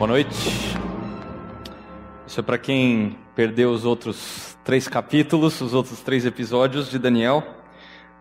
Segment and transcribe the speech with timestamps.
[0.00, 0.34] Boa noite.
[2.26, 7.44] Isso é para quem perdeu os outros três capítulos, os outros três episódios de Daniel.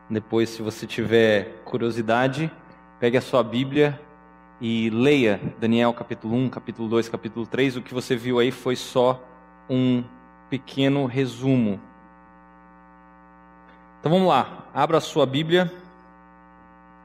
[0.09, 2.51] Depois, se você tiver curiosidade,
[2.99, 3.97] pegue a sua Bíblia
[4.59, 7.77] e leia Daniel capítulo 1, capítulo 2, capítulo 3.
[7.77, 9.23] O que você viu aí foi só
[9.69, 10.03] um
[10.49, 11.79] pequeno resumo.
[14.01, 15.71] Então vamos lá, abra a sua Bíblia,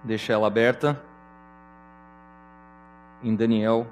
[0.03, 1.01] deixa ela aberta
[3.23, 3.87] em Daniel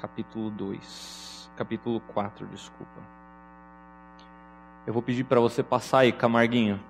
[0.00, 2.90] capítulo 2, capítulo 4, desculpa.
[4.86, 6.80] Eu vou pedir para você passar aí, Camarguinho.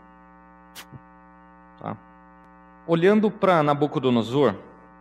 [1.80, 1.96] Tá?
[2.86, 4.54] Olhando para Nabucodonosor,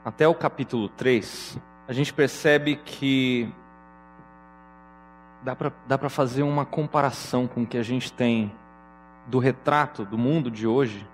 [0.04, 3.54] até o capítulo 3, a gente percebe que
[5.44, 8.52] dá para fazer uma comparação com o que a gente tem
[9.28, 11.08] do retrato do mundo de hoje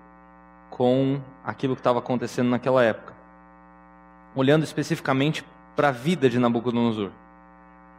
[0.70, 3.14] com aquilo que estava acontecendo naquela época.
[4.34, 5.44] Olhando especificamente
[5.76, 7.12] para a vida de Nabucodonosor.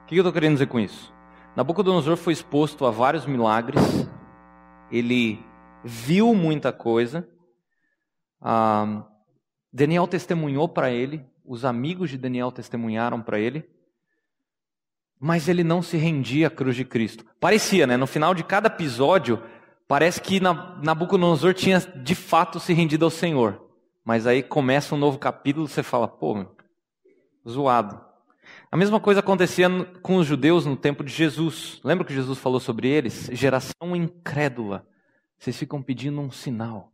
[0.03, 1.13] O que eu estou querendo dizer com isso?
[1.55, 4.09] Nabucodonosor foi exposto a vários milagres,
[4.91, 5.39] ele
[5.83, 7.29] viu muita coisa,
[8.41, 9.05] ah,
[9.73, 13.69] Daniel testemunhou para ele, os amigos de Daniel testemunharam para ele,
[15.19, 17.25] mas ele não se rendia à cruz de Cristo.
[17.41, 17.97] Parecia, né?
[17.97, 19.43] No final de cada episódio,
[19.89, 23.63] parece que Nabucodonosor tinha de fato se rendido ao Senhor.
[24.05, 26.47] Mas aí começa um novo capítulo, você fala, pô,
[27.49, 28.01] zoado.
[28.71, 29.69] A mesma coisa acontecia
[30.03, 31.81] com os judeus no tempo de Jesus.
[31.85, 33.29] Lembra que Jesus falou sobre eles?
[33.33, 34.87] Geração incrédula.
[35.39, 36.93] Vocês ficam pedindo um sinal.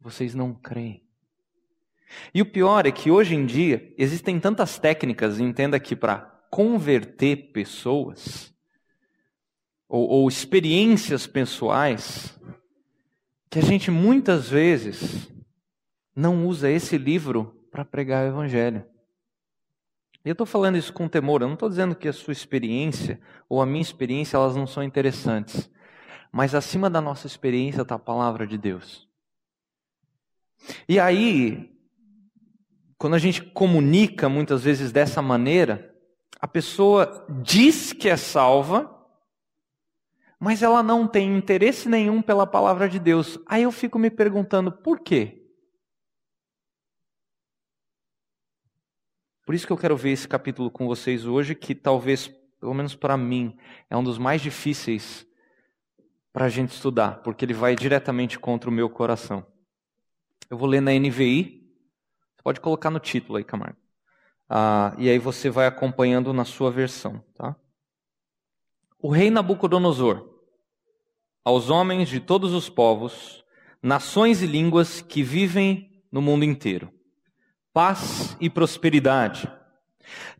[0.00, 1.02] Vocês não creem.
[2.32, 7.52] E o pior é que hoje em dia existem tantas técnicas, entenda que para converter
[7.52, 8.54] pessoas,
[9.88, 12.38] ou, ou experiências pessoais,
[13.50, 15.28] que a gente muitas vezes
[16.14, 18.84] não usa esse livro para pregar o Evangelho.
[20.28, 23.18] E eu estou falando isso com temor, eu não estou dizendo que a sua experiência
[23.48, 25.70] ou a minha experiência elas não são interessantes.
[26.30, 29.08] Mas acima da nossa experiência está a palavra de Deus.
[30.86, 31.74] E aí,
[32.98, 35.96] quando a gente comunica muitas vezes dessa maneira,
[36.38, 38.94] a pessoa diz que é salva,
[40.38, 43.40] mas ela não tem interesse nenhum pela palavra de Deus.
[43.46, 45.37] Aí eu fico me perguntando por quê?
[49.48, 52.28] Por isso que eu quero ver esse capítulo com vocês hoje, que talvez,
[52.60, 53.56] pelo menos para mim,
[53.88, 55.26] é um dos mais difíceis
[56.30, 59.46] para a gente estudar, porque ele vai diretamente contra o meu coração.
[60.50, 61.66] Eu vou ler na NVI,
[62.36, 63.78] você pode colocar no título aí, Camargo.
[64.50, 67.56] Ah, e aí você vai acompanhando na sua versão, tá?
[68.98, 70.28] O rei Nabucodonosor,
[71.42, 73.42] aos homens de todos os povos,
[73.82, 76.97] nações e línguas que vivem no mundo inteiro
[77.78, 79.48] paz e prosperidade.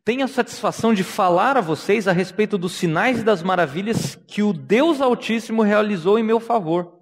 [0.04, 4.42] Tenho a satisfação de falar a vocês a respeito dos sinais e das maravilhas que
[4.42, 6.98] o Deus Altíssimo realizou em meu favor.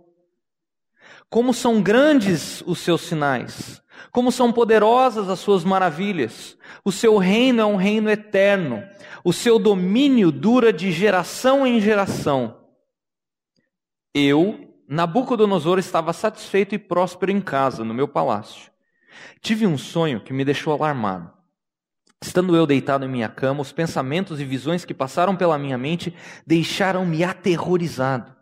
[1.30, 3.82] Como são grandes os seus sinais,
[4.12, 6.58] como são poderosas as suas maravilhas.
[6.84, 8.86] O seu reino é um reino eterno,
[9.24, 12.58] o seu domínio dura de geração em geração.
[14.14, 18.75] Eu, Nabucodonosor, estava satisfeito e próspero em casa, no meu palácio.
[19.40, 21.32] Tive um sonho que me deixou alarmado.
[22.22, 26.14] Estando eu deitado em minha cama, os pensamentos e visões que passaram pela minha mente
[26.46, 28.34] deixaram-me aterrorizado.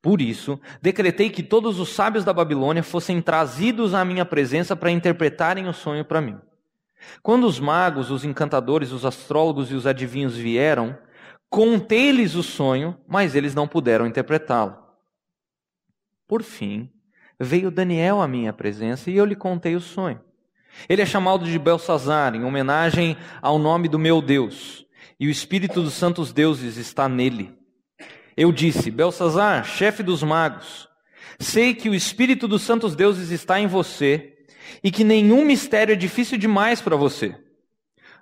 [0.00, 4.90] Por isso, decretei que todos os sábios da Babilônia fossem trazidos à minha presença para
[4.90, 6.38] interpretarem o sonho para mim.
[7.22, 10.98] Quando os magos, os encantadores, os astrólogos e os adivinhos vieram,
[11.48, 14.76] contei-lhes o sonho, mas eles não puderam interpretá-lo.
[16.26, 16.90] Por fim,
[17.44, 20.20] veio Daniel à minha presença e eu lhe contei o sonho.
[20.88, 24.84] Ele é chamado de Belsazar, em homenagem ao nome do meu Deus,
[25.18, 27.56] e o espírito dos santos deuses está nele.
[28.36, 30.88] Eu disse: Belsazar, chefe dos magos,
[31.38, 34.32] sei que o espírito dos santos deuses está em você
[34.82, 37.36] e que nenhum mistério é difícil demais para você.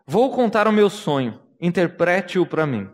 [0.07, 2.89] Vou contar o meu sonho, interprete-o para mim.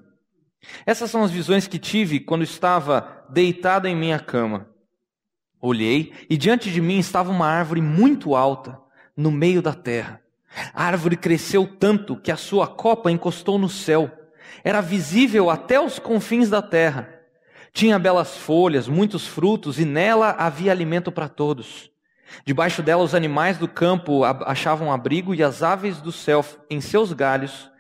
[0.85, 4.69] Essas são as visões que tive quando estava deitado em minha cama.
[5.61, 8.79] Olhei e diante de mim estava uma árvore muito alta,
[9.17, 10.21] no meio da terra.
[10.73, 14.11] A árvore cresceu tanto que a sua copa encostou no céu.
[14.63, 17.13] Era visível até os confins da terra.
[17.73, 21.91] Tinha belas folhas, muitos frutos e nela havia alimento para todos.
[22.45, 27.13] Debaixo dela os animais do campo achavam abrigo e as aves do céu em seus
[27.13, 27.71] galhos,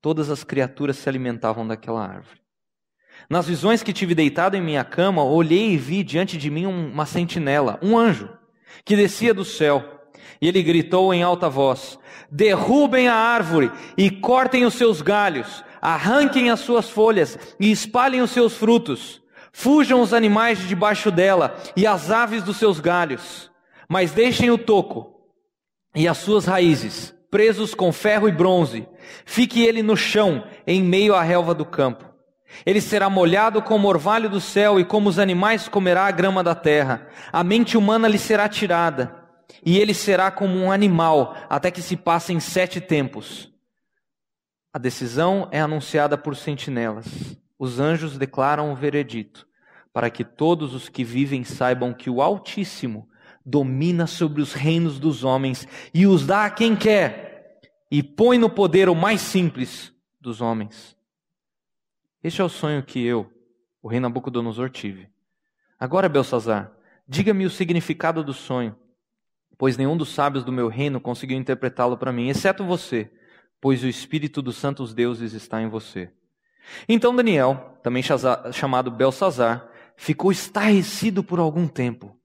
[0.00, 2.40] todas as criaturas se alimentavam daquela árvore.
[3.28, 7.04] Nas visões que tive deitado em minha cama, olhei e vi diante de mim uma
[7.04, 8.30] sentinela, um anjo,
[8.84, 9.84] que descia do céu.
[10.40, 11.98] E ele gritou em alta voz:
[12.30, 18.30] Derrubem a árvore e cortem os seus galhos, arranquem as suas folhas e espalhem os
[18.30, 19.20] seus frutos.
[19.52, 23.50] Fujam os animais de debaixo dela e as aves dos seus galhos,
[23.88, 25.18] mas deixem o toco
[25.94, 28.88] e as suas raízes, presos com ferro e bronze.
[29.26, 32.07] Fique ele no chão, em meio à relva do campo.
[32.64, 36.54] Ele será molhado como orvalho do céu e como os animais comerá a grama da
[36.54, 37.08] terra.
[37.32, 39.28] A mente humana lhe será tirada
[39.64, 43.52] e ele será como um animal até que se passem sete tempos.
[44.72, 47.06] A decisão é anunciada por sentinelas.
[47.58, 49.46] Os anjos declaram o veredito,
[49.92, 53.08] para que todos os que vivem saibam que o Altíssimo
[53.44, 57.60] domina sobre os reinos dos homens e os dá a quem quer,
[57.90, 60.97] e põe no poder o mais simples dos homens.
[62.22, 63.30] Este é o sonho que eu,
[63.80, 65.08] o rei Nabucodonosor, tive.
[65.78, 66.72] Agora, Belsazar,
[67.06, 68.76] diga-me o significado do sonho,
[69.56, 73.10] pois nenhum dos sábios do meu reino conseguiu interpretá-lo para mim, exceto você,
[73.60, 76.10] pois o Espírito dos santos deuses está em você.
[76.88, 78.02] Então Daniel, também
[78.52, 82.16] chamado Belsazar, ficou estarrecido por algum tempo,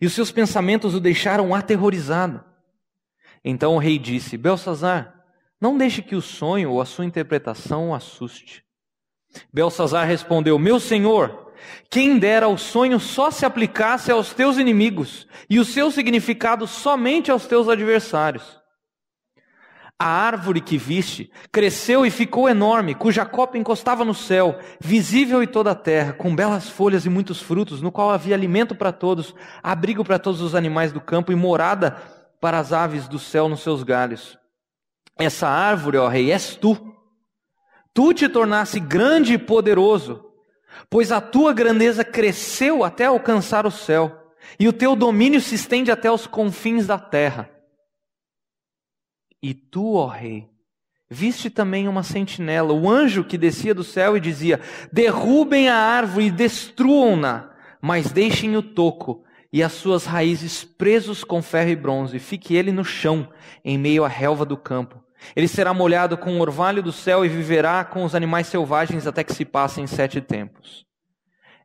[0.00, 2.44] e os seus pensamentos o deixaram aterrorizado.
[3.44, 5.24] Então o rei disse: Belsazar,
[5.60, 8.64] não deixe que o sonho ou a sua interpretação o assuste.
[9.52, 11.52] Belsazar respondeu: Meu senhor,
[11.90, 17.30] quem dera o sonho só se aplicasse aos teus inimigos e o seu significado somente
[17.30, 18.60] aos teus adversários.
[20.02, 25.46] A árvore que viste cresceu e ficou enorme, cuja copa encostava no céu, visível em
[25.46, 29.34] toda a terra, com belas folhas e muitos frutos, no qual havia alimento para todos,
[29.62, 31.98] abrigo para todos os animais do campo e morada
[32.40, 34.38] para as aves do céu nos seus galhos.
[35.18, 36.89] Essa árvore, ó rei, és tu.
[37.92, 40.24] Tu te tornaste grande e poderoso,
[40.88, 45.90] pois a tua grandeza cresceu até alcançar o céu, e o teu domínio se estende
[45.90, 47.50] até os confins da terra.
[49.42, 50.48] E tu, ó rei,
[51.08, 54.60] viste também uma sentinela, o anjo que descia do céu e dizia:
[54.92, 57.50] Derrubem a árvore e destruam-na,
[57.80, 62.70] mas deixem o toco e as suas raízes presos com ferro e bronze, fique ele
[62.70, 63.28] no chão,
[63.64, 65.02] em meio à relva do campo.
[65.34, 69.22] Ele será molhado com o orvalho do céu e viverá com os animais selvagens até
[69.22, 70.84] que se passem sete tempos.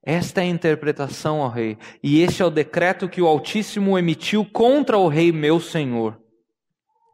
[0.03, 4.45] Esta é a interpretação, ó rei, e este é o decreto que o Altíssimo emitiu
[4.45, 6.19] contra o rei meu senhor.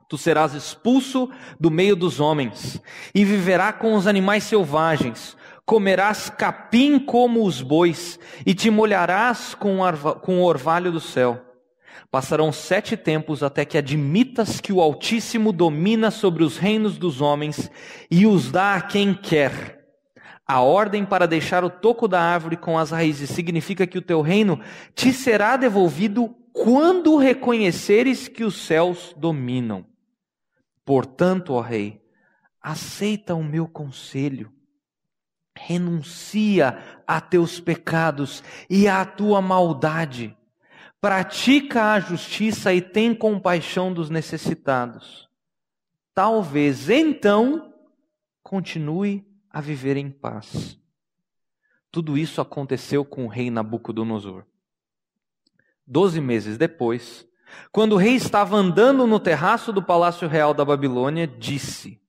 [0.10, 2.82] Tu serás expulso do meio dos homens
[3.16, 5.38] e viverá com os animais selvagens.
[5.66, 11.51] Comerás capim como os bois e te molharás com o orvalho do céu.
[12.12, 17.72] Passarão sete tempos até que admitas que o Altíssimo domina sobre os reinos dos homens
[18.12, 19.80] e os dá a quem quer.
[20.46, 24.20] A ordem para deixar o toco da árvore com as raízes significa que o teu
[24.20, 24.60] reino
[24.94, 29.86] te será devolvido quando reconheceres que os céus dominam.
[30.84, 32.02] Portanto, ó Rei,
[32.62, 34.52] aceita o meu conselho,
[35.58, 36.78] renuncia
[37.08, 40.36] a teus pecados e à tua maldade,
[41.02, 45.28] pratica a justiça e tem compaixão dos necessitados.
[46.14, 47.74] Talvez então
[48.44, 50.80] continue a viver em paz.
[51.92, 54.46] Tudo isso aconteceu com o rei Nabucodonosor.
[55.86, 57.28] Doze meses depois,
[57.72, 62.00] quando o rei estava andando no terraço do palácio real da Babilônia, disse: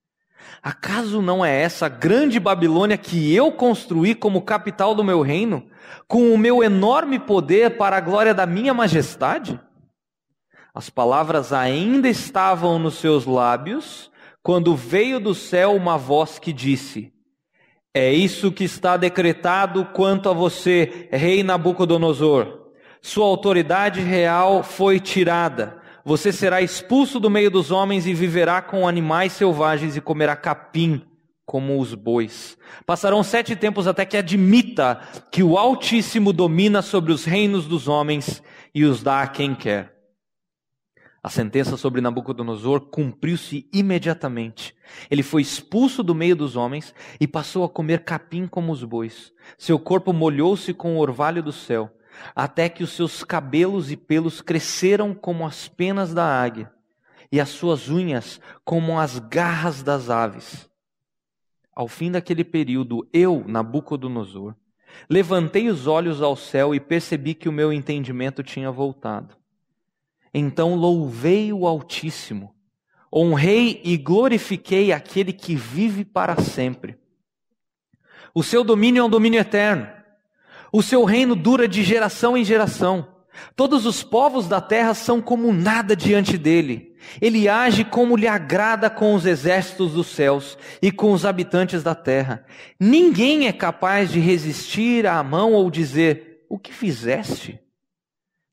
[0.63, 5.67] Acaso não é essa grande Babilônia que eu construí como capital do meu reino,
[6.07, 9.61] com o meu enorme poder para a glória da minha majestade?
[10.75, 14.11] As palavras ainda estavam nos seus lábios,
[14.43, 17.13] quando veio do céu uma voz que disse:
[17.93, 22.63] É isso que está decretado quanto a você, rei Nabucodonosor
[23.03, 25.82] sua autoridade real foi tirada.
[26.05, 31.03] Você será expulso do meio dos homens e viverá com animais selvagens e comerá capim
[31.47, 32.57] como os bois.
[32.85, 38.43] Passarão sete tempos até que admita que o Altíssimo domina sobre os reinos dos homens
[38.75, 39.93] e os dá a quem quer.
[41.23, 44.75] A sentença sobre Nabucodonosor cumpriu-se imediatamente.
[45.09, 49.33] Ele foi expulso do meio dos homens e passou a comer capim como os bois.
[49.57, 51.93] Seu corpo molhou-se com o orvalho do céu
[52.35, 56.73] até que os seus cabelos e pelos cresceram como as penas da águia,
[57.31, 60.69] e as suas unhas como as garras das aves.
[61.75, 64.55] Ao fim daquele período, eu, Nabucodonosor,
[65.09, 69.35] levantei os olhos ao céu e percebi que o meu entendimento tinha voltado.
[70.35, 72.55] Então louvei o Altíssimo,
[73.13, 76.99] honrei e glorifiquei aquele que vive para sempre.
[78.35, 80.02] O seu domínio é um domínio eterno
[80.73, 83.07] o seu reino dura de geração em geração.
[83.55, 86.97] Todos os povos da terra são como nada diante dele.
[87.21, 91.95] Ele age como lhe agrada com os exércitos dos céus e com os habitantes da
[91.95, 92.45] terra.
[92.81, 97.61] Ninguém é capaz de resistir à mão ou dizer: O que fizeste?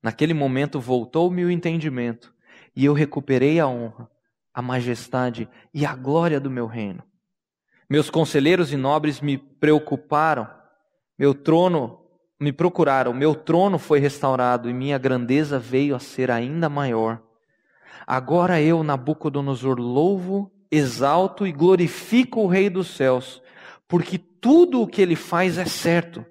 [0.01, 2.33] Naquele momento voltou-me o entendimento
[2.75, 4.09] e eu recuperei a honra,
[4.53, 7.03] a majestade e a glória do meu reino.
[7.89, 10.47] Meus conselheiros e nobres me preocuparam,
[11.17, 11.99] meu trono
[12.39, 17.21] me procuraram, meu trono foi restaurado e minha grandeza veio a ser ainda maior.
[18.07, 23.41] Agora eu, Nabucodonosor, louvo, exalto e glorifico o Rei dos céus,
[23.87, 26.25] porque tudo o que ele faz é certo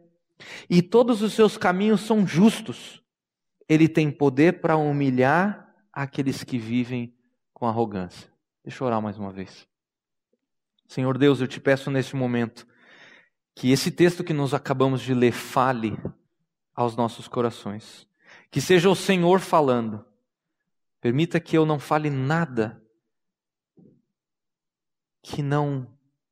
[0.71, 3.03] e todos os seus caminhos são justos.
[3.69, 7.15] Ele tem poder para humilhar aqueles que vivem
[7.53, 8.31] com arrogância.
[8.65, 9.69] Deixa eu orar mais uma vez.
[10.87, 12.67] Senhor Deus, eu te peço nesse momento
[13.59, 15.99] que esse texto que nós acabamos de ler fale
[16.73, 18.07] aos nossos corações.
[18.53, 20.05] Que seja o Senhor falando.
[21.01, 22.81] Permita que eu não fale nada
[25.21, 25.89] que não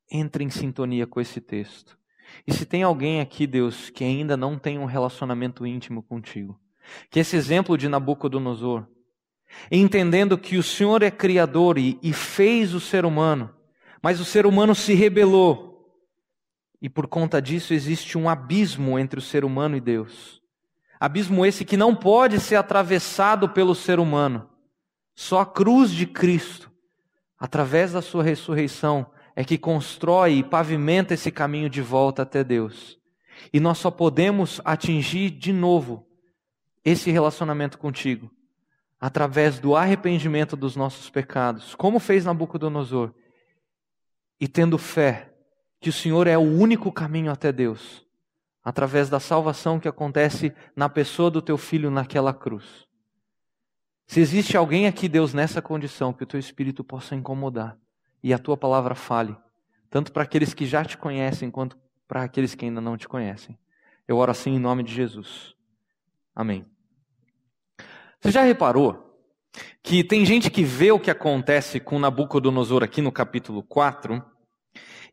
[0.09, 1.99] entre em sintonia com esse texto.
[2.47, 6.57] E se tem alguém aqui, Deus, que ainda não tem um relacionamento íntimo contigo,
[7.09, 8.87] que esse exemplo de Nabucodonosor,
[9.69, 13.53] entendendo que o Senhor é criador e, e fez o ser humano,
[14.01, 15.66] mas o ser humano se rebelou,
[16.81, 20.41] e por conta disso existe um abismo entre o ser humano e Deus.
[20.99, 24.49] Abismo esse que não pode ser atravessado pelo ser humano.
[25.15, 26.71] Só a cruz de Cristo,
[27.39, 32.97] através da sua ressurreição, é que constrói e pavimenta esse caminho de volta até Deus.
[33.53, 36.07] E nós só podemos atingir de novo
[36.83, 38.31] esse relacionamento contigo
[38.99, 43.13] através do arrependimento dos nossos pecados, como fez Nabucodonosor,
[44.39, 45.26] e tendo fé
[45.79, 48.05] que o Senhor é o único caminho até Deus,
[48.63, 52.87] através da salvação que acontece na pessoa do teu filho naquela cruz.
[54.07, 57.77] Se existe alguém aqui, Deus, nessa condição, que o teu espírito possa incomodar
[58.23, 59.35] e a tua palavra fale,
[59.89, 63.57] tanto para aqueles que já te conhecem quanto para aqueles que ainda não te conhecem.
[64.07, 65.53] Eu oro assim em nome de Jesus.
[66.33, 66.65] Amém.
[68.19, 69.07] Você já reparou
[69.83, 74.23] que tem gente que vê o que acontece com Nabucodonosor aqui no capítulo 4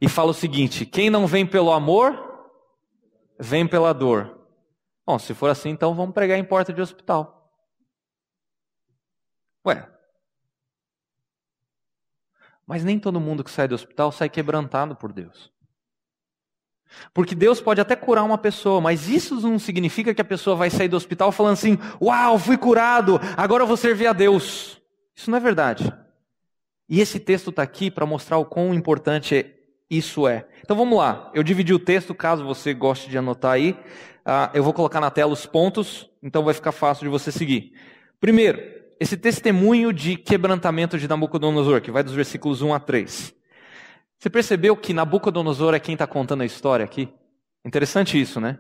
[0.01, 2.51] e fala o seguinte: quem não vem pelo amor,
[3.39, 4.41] vem pela dor.
[5.07, 7.53] Bom, se for assim, então vamos pregar em porta de hospital.
[9.67, 9.89] Ué.
[12.67, 15.53] Mas nem todo mundo que sai do hospital sai quebrantado por Deus.
[17.13, 20.71] Porque Deus pode até curar uma pessoa, mas isso não significa que a pessoa vai
[20.71, 24.81] sair do hospital falando assim: Uau, fui curado, agora eu vou servir a Deus.
[25.15, 25.93] Isso não é verdade.
[26.89, 29.47] E esse texto está aqui para mostrar o quão importante
[29.91, 30.47] isso é.
[30.63, 31.31] Então vamos lá.
[31.35, 33.73] Eu dividi o texto, caso você goste de anotar aí.
[33.73, 37.73] Uh, eu vou colocar na tela os pontos, então vai ficar fácil de você seguir.
[38.21, 38.61] Primeiro,
[38.99, 43.35] esse testemunho de quebrantamento de Nabucodonosor, que vai dos versículos 1 a 3.
[44.19, 47.09] Você percebeu que Nabucodonosor é quem está contando a história aqui?
[47.65, 48.59] Interessante isso, né?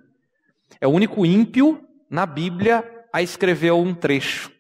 [0.81, 4.51] É o único ímpio na Bíblia a escrever um trecho.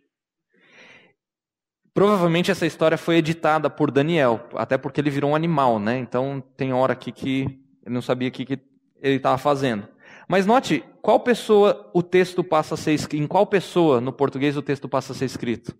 [1.94, 5.96] Provavelmente essa história foi editada por Daniel, até porque ele virou um animal, né?
[5.96, 7.42] Então tem hora aqui que
[7.86, 8.58] ele não sabia o que, que
[9.00, 9.86] ele estava fazendo.
[10.26, 12.98] Mas note, qual pessoa o texto passa a ser?
[13.14, 15.72] Em qual pessoa no português o texto passa a ser escrito?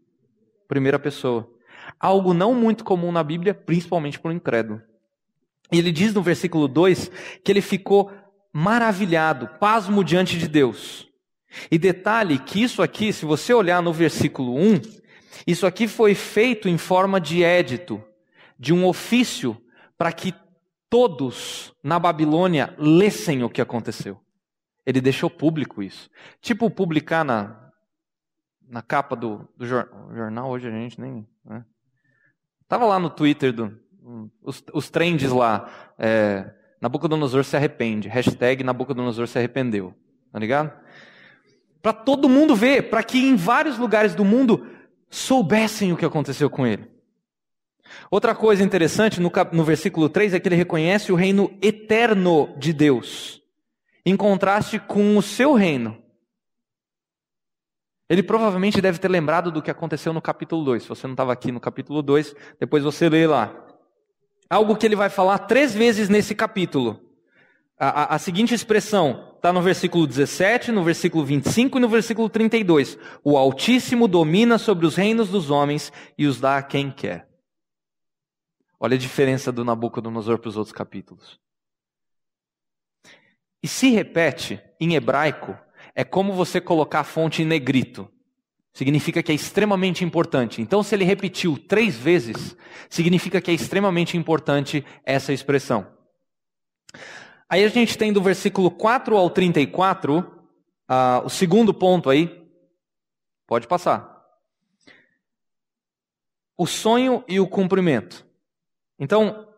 [0.68, 1.50] Primeira pessoa.
[1.98, 4.80] Algo não muito comum na Bíblia, principalmente para o incrédulo.
[5.72, 7.10] E ele diz no versículo 2
[7.42, 8.12] que ele ficou
[8.52, 11.08] maravilhado, pasmo diante de Deus.
[11.70, 14.80] E detalhe que isso aqui, se você olhar no versículo 1,
[15.46, 18.02] isso aqui foi feito em forma de édito,
[18.58, 19.60] de um ofício,
[19.96, 20.34] para que
[20.88, 24.20] todos na Babilônia lessem o que aconteceu.
[24.86, 26.10] Ele deixou público isso.
[26.40, 27.70] Tipo publicar na,
[28.68, 31.26] na capa do, do jornal, hoje a gente nem.
[31.44, 31.64] Né?
[32.68, 33.78] Tava lá no Twitter, do,
[34.42, 35.68] os, os trends lá.
[35.98, 38.08] É, Nabucodonosor se arrepende.
[38.08, 39.94] Hashtag Nabucodonosor se arrependeu.
[40.30, 40.72] Tá ligado?
[41.80, 44.66] Para todo mundo ver, para que em vários lugares do mundo
[45.14, 46.90] soubessem o que aconteceu com ele.
[48.10, 52.72] Outra coisa interessante no, no versículo 3 é que ele reconhece o reino eterno de
[52.72, 53.40] Deus,
[54.04, 56.02] em contraste com o seu reino.
[58.08, 60.82] Ele provavelmente deve ter lembrado do que aconteceu no capítulo 2.
[60.82, 63.54] Se você não estava aqui no capítulo 2, depois você lê lá.
[64.50, 67.00] Algo que ele vai falar três vezes nesse capítulo.
[67.78, 72.30] A, a, a seguinte expressão está no versículo 17, no versículo 25 e no versículo
[72.30, 72.96] 32.
[73.22, 77.28] O Altíssimo domina sobre os reinos dos homens e os dá a quem quer.
[78.80, 81.38] Olha a diferença do Nabucodonosor para os outros capítulos.
[83.62, 85.54] E se repete em hebraico
[85.94, 88.10] é como você colocar a fonte em negrito.
[88.72, 90.62] Significa que é extremamente importante.
[90.62, 92.56] Então, se ele repetiu três vezes,
[92.88, 95.86] significa que é extremamente importante essa expressão.
[97.48, 100.24] Aí a gente tem do versículo 4 ao 34, uh,
[100.88, 102.42] ah, o segundo ponto aí.
[103.46, 104.24] Pode passar.
[106.56, 108.26] O sonho e o cumprimento.
[108.98, 109.48] Então,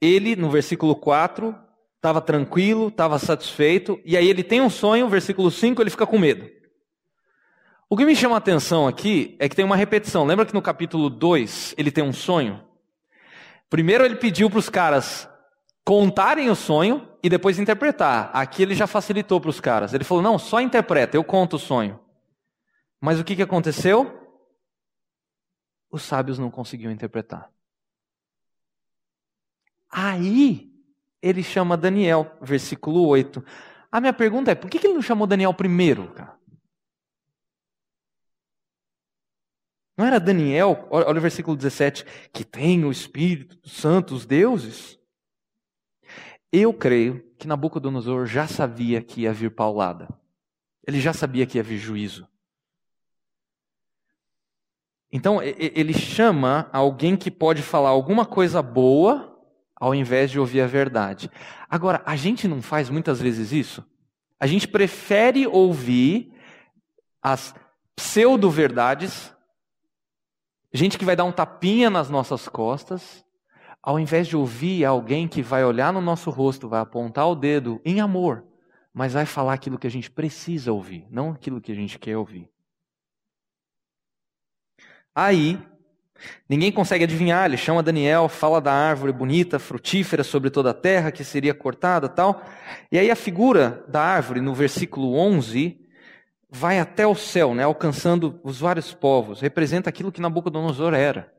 [0.00, 1.56] ele, no versículo 4,
[1.96, 6.18] estava tranquilo, estava satisfeito, e aí ele tem um sonho, versículo 5, ele fica com
[6.18, 6.50] medo.
[7.88, 10.24] O que me chama a atenção aqui é que tem uma repetição.
[10.24, 12.62] Lembra que no capítulo 2 ele tem um sonho?
[13.70, 15.28] Primeiro ele pediu para os caras
[15.84, 18.30] contarem o sonho e depois interpretar.
[18.34, 19.92] Aqui ele já facilitou para os caras.
[19.92, 22.00] Ele falou: não, só interpreta, eu conto o sonho.
[23.00, 24.20] Mas o que, que aconteceu?
[25.90, 27.52] Os sábios não conseguiam interpretar.
[29.90, 30.72] Aí
[31.22, 33.44] ele chama Daniel, versículo 8.
[33.92, 36.34] A minha pergunta é: por que, que ele não chamou Daniel primeiro, cara?
[39.96, 44.98] Não era Daniel, olha o versículo 17, que tem o Espírito Santo, os deuses?
[46.56, 50.08] Eu creio que Nabucodonosor já sabia que ia vir paulada.
[50.86, 52.28] Ele já sabia que ia vir juízo.
[55.10, 59.36] Então, ele chama alguém que pode falar alguma coisa boa
[59.74, 61.28] ao invés de ouvir a verdade.
[61.68, 63.84] Agora, a gente não faz muitas vezes isso?
[64.38, 66.32] A gente prefere ouvir
[67.20, 67.52] as
[67.96, 69.34] pseudo-verdades
[70.74, 73.23] gente que vai dar um tapinha nas nossas costas,
[73.86, 77.82] ao invés de ouvir alguém que vai olhar no nosso rosto, vai apontar o dedo
[77.84, 78.42] em amor,
[78.94, 82.16] mas vai falar aquilo que a gente precisa ouvir, não aquilo que a gente quer
[82.16, 82.48] ouvir.
[85.14, 85.60] Aí,
[86.48, 91.12] ninguém consegue adivinhar, ele chama Daniel, fala da árvore bonita, frutífera sobre toda a terra,
[91.12, 92.42] que seria cortada tal.
[92.90, 95.78] E aí a figura da árvore, no versículo 11,
[96.48, 99.42] vai até o céu, né, alcançando os vários povos.
[99.42, 101.34] Representa aquilo que Nabucodonosor era.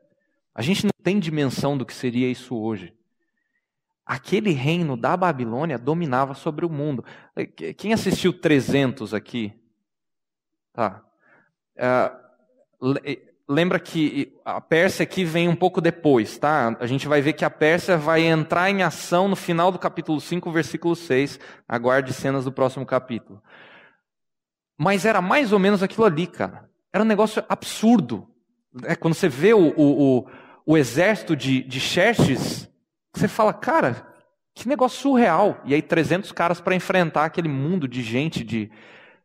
[0.55, 2.93] A gente não tem dimensão do que seria isso hoje.
[4.05, 7.03] Aquele reino da Babilônia dominava sobre o mundo.
[7.77, 9.53] Quem assistiu 300 aqui?
[10.71, 11.03] Tá.
[11.75, 12.95] Uh,
[13.49, 16.77] lembra que a Pérsia aqui vem um pouco depois, tá?
[16.80, 20.21] A gente vai ver que a Pérsia vai entrar em ação no final do capítulo
[20.21, 21.39] 5, versículo 6.
[21.67, 23.41] Aguarde cenas do próximo capítulo.
[24.77, 26.69] Mas era mais ou menos aquilo ali, cara.
[26.93, 28.30] Era um negócio absurdo.
[28.84, 30.27] É, quando você vê o, o, o,
[30.65, 32.69] o exército de, de Xerxes,
[33.13, 34.08] você fala, cara,
[34.54, 35.62] que negócio surreal.
[35.63, 38.71] E aí 300 caras para enfrentar aquele mundo de gente, de,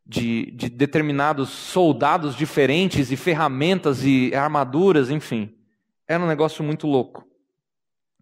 [0.05, 5.57] de, de determinados soldados diferentes, e ferramentas e armaduras, enfim.
[6.07, 7.27] Era um negócio muito louco.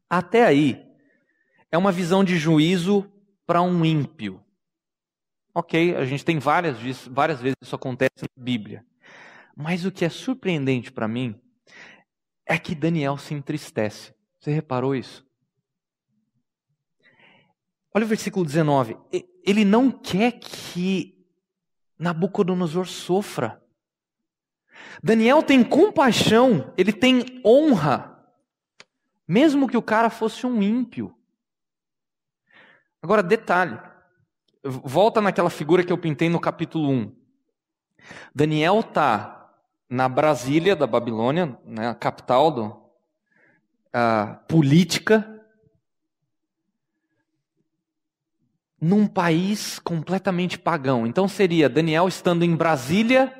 [0.09, 0.87] Até aí,
[1.73, 3.11] é uma visão de juízo
[3.47, 4.41] para um ímpio.
[5.55, 6.79] Ok, a gente tem várias,
[7.09, 8.85] várias vezes isso acontece na Bíblia.
[9.57, 11.35] Mas o que é surpreendente para mim
[12.49, 14.15] é que Daniel se entristece.
[14.41, 15.27] Você reparou isso?
[17.95, 18.97] Olha o versículo 19.
[19.45, 21.17] Ele não quer que
[21.99, 23.63] Nabucodonosor sofra.
[25.03, 28.17] Daniel tem compaixão, ele tem honra,
[29.27, 31.15] mesmo que o cara fosse um ímpio.
[33.03, 33.79] Agora, detalhe:
[34.63, 37.17] Volta naquela figura que eu pintei no capítulo 1.
[38.35, 39.38] Daniel está
[39.89, 42.83] na Brasília da Babilônia, né, a capital do,
[43.93, 45.35] a política,
[48.81, 51.07] num país completamente pagão.
[51.07, 53.35] Então seria Daniel estando em Brasília,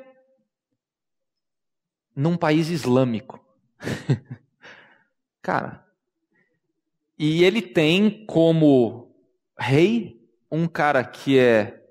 [2.15, 3.39] num país islâmico.
[5.41, 5.85] Cara,
[7.17, 9.15] e ele tem como
[9.57, 10.19] rei
[10.51, 11.85] um cara que é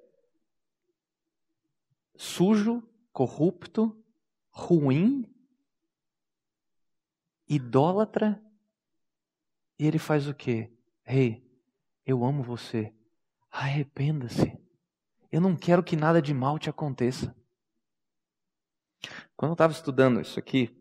[2.16, 3.97] sujo, corrupto,
[4.58, 5.24] ruim,
[7.46, 8.42] idólatra,
[9.78, 10.72] e ele faz o quê?
[11.04, 11.50] Rei, hey,
[12.04, 12.92] eu amo você.
[13.50, 14.58] Arrependa-se.
[15.30, 17.34] Eu não quero que nada de mal te aconteça.
[19.36, 20.76] Quando eu estava estudando isso aqui,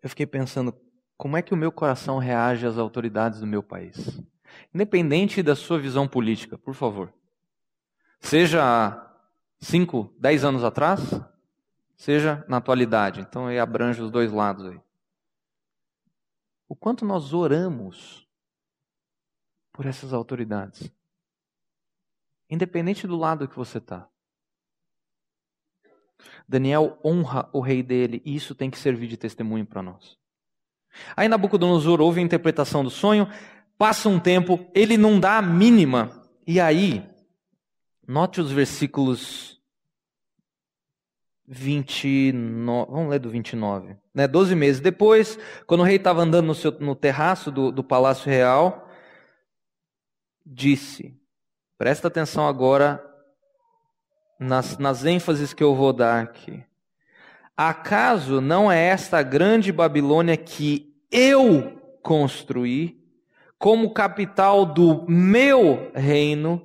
[0.00, 0.72] eu fiquei pensando
[1.16, 4.22] como é que o meu coração reage às autoridades do meu país.
[4.72, 7.12] Independente da sua visão política, por favor.
[8.20, 9.04] Seja
[9.58, 11.20] 5, 10 anos atrás,
[12.00, 13.20] seja na atualidade.
[13.20, 14.80] Então aí abrange os dois lados aí.
[16.66, 18.26] O quanto nós oramos
[19.70, 20.90] por essas autoridades.
[22.48, 24.08] Independente do lado que você está.
[26.48, 30.18] Daniel honra o rei dele e isso tem que servir de testemunho para nós.
[31.14, 33.28] Aí Nabucodonosor ouve a interpretação do sonho,
[33.76, 36.22] Passa um tempo, ele não dá a mínima.
[36.46, 37.08] E aí,
[38.06, 39.59] Note os versículos
[41.52, 42.92] 29.
[42.92, 43.96] Vamos ler do 29.
[44.14, 44.28] Né?
[44.28, 45.36] Doze meses depois,
[45.66, 48.88] quando o rei estava andando no, seu, no terraço do, do palácio real,
[50.46, 51.12] disse:
[51.76, 53.04] Presta atenção agora
[54.38, 56.62] nas, nas ênfases que eu vou dar aqui.
[57.56, 62.96] Acaso não é esta grande Babilônia que eu construí
[63.58, 66.64] como capital do meu reino,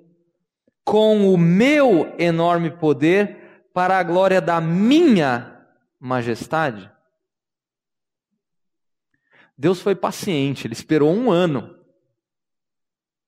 [0.85, 3.44] com o meu enorme poder,
[3.75, 5.67] para a glória da minha
[5.99, 6.89] majestade?
[9.57, 11.75] Deus foi paciente, ele esperou um ano.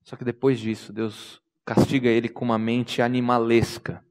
[0.03, 4.01] Só que depois disso, Deus castiga ele com uma mente animalesca.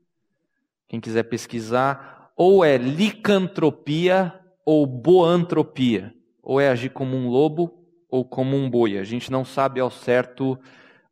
[0.86, 6.14] Quem quiser pesquisar, ou é licantropia ou boantropia.
[6.42, 8.98] Ou é agir como um lobo ou como um boi.
[8.98, 10.52] A gente não sabe ao certo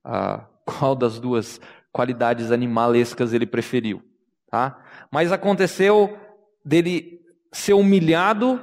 [0.05, 1.59] uh, qual das duas
[1.91, 4.03] qualidades animalescas ele preferiu.
[4.51, 4.84] Tá?
[5.15, 6.19] Mas aconteceu
[6.65, 7.21] dele
[7.53, 8.61] ser humilhado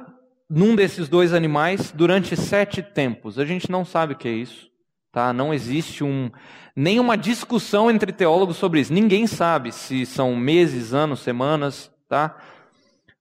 [0.49, 3.39] num desses dois animais durante sete tempos.
[3.39, 4.69] A gente não sabe o que é isso.
[5.13, 5.31] Tá?
[5.31, 6.29] Não existe um,
[6.75, 8.91] nenhuma discussão entre teólogos sobre isso.
[8.91, 11.89] Ninguém sabe se são meses, anos, semanas.
[12.09, 12.35] Tá?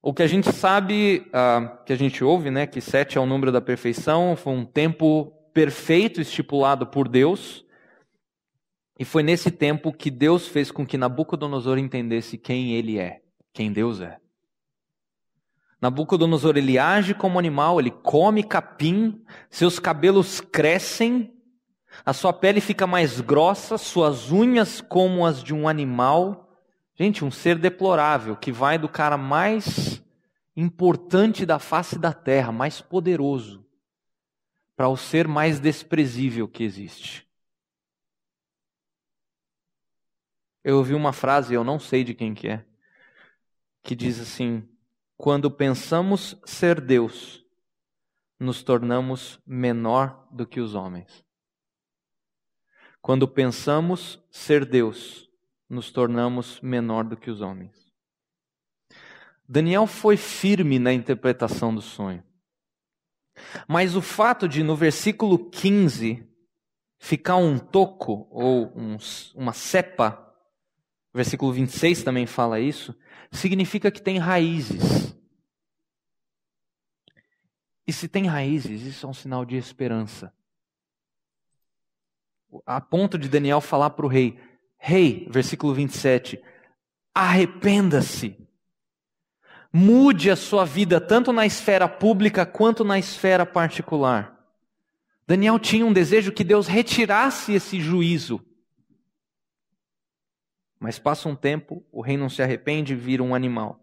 [0.03, 3.27] O que a gente sabe, uh, que a gente ouve, né, que sete é o
[3.27, 7.65] número da perfeição, foi um tempo perfeito estipulado por Deus.
[9.01, 13.21] E foi nesse tempo que Deus fez com que Nabucodonosor entendesse quem ele é,
[13.53, 14.19] quem Deus é.
[15.81, 21.35] Nabucodonosor ele age como animal, ele come capim, seus cabelos crescem
[22.05, 26.49] a sua pele fica mais grossa, suas unhas como as de um animal.
[26.95, 30.03] Gente, um ser deplorável que vai do cara mais
[30.57, 33.67] importante da face da terra, mais poderoso,
[34.77, 37.27] para o ser mais desprezível que existe.
[40.63, 42.65] Eu ouvi uma frase, eu não sei de quem que é,
[43.83, 44.69] que diz assim:
[45.17, 47.45] quando pensamos ser Deus,
[48.39, 51.25] nos tornamos menor do que os homens.
[53.03, 55.29] Quando pensamos ser Deus,
[55.69, 57.91] nos tornamos menor do que os homens.
[59.49, 62.23] Daniel foi firme na interpretação do sonho.
[63.67, 66.27] Mas o fato de, no versículo 15,
[66.99, 68.97] ficar um toco ou um,
[69.35, 70.30] uma cepa,
[71.13, 72.95] versículo 26 também fala isso,
[73.33, 75.17] significa que tem raízes.
[77.87, 80.33] E se tem raízes, isso é um sinal de esperança
[82.67, 84.39] a ponto de Daniel falar para o rei:
[84.79, 86.41] Rei, versículo 27,
[87.15, 88.37] arrependa-se.
[89.73, 94.37] Mude a sua vida tanto na esfera pública quanto na esfera particular.
[95.27, 98.45] Daniel tinha um desejo que Deus retirasse esse juízo.
[100.81, 103.79] Mas passa um tempo, o rei não se arrepende e vira um animal.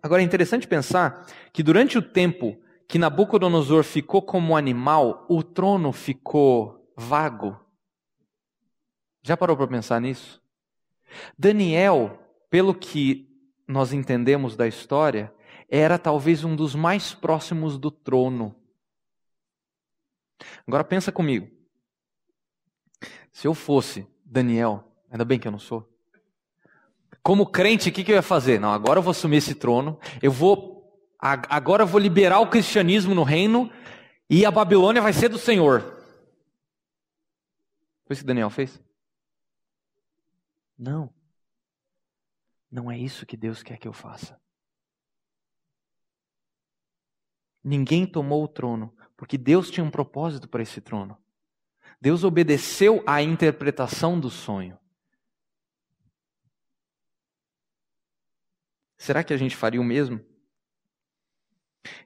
[0.00, 2.56] Agora é interessante pensar que durante o tempo
[2.86, 7.58] que Nabucodonosor ficou como animal, o trono ficou vago.
[9.22, 10.40] Já parou para pensar nisso?
[11.36, 13.28] Daniel, pelo que
[13.66, 15.34] nós entendemos da história,
[15.68, 18.56] era talvez um dos mais próximos do trono.
[20.66, 21.50] Agora pensa comigo.
[23.32, 25.92] Se eu fosse Daniel, ainda bem que eu não sou.
[27.20, 28.60] Como crente, o que, que eu ia fazer?
[28.60, 30.78] Não, agora eu vou assumir esse trono, eu vou
[31.18, 33.70] agora eu vou liberar o cristianismo no reino
[34.28, 35.80] e a Babilônia vai ser do Senhor.
[38.06, 38.80] Foi isso que Daniel fez?
[40.78, 41.12] Não.
[42.70, 44.40] Não é isso que Deus quer que eu faça.
[47.62, 51.18] Ninguém tomou o trono, porque Deus tinha um propósito para esse trono.
[52.00, 54.78] Deus obedeceu à interpretação do sonho.
[58.96, 60.20] Será que a gente faria o mesmo?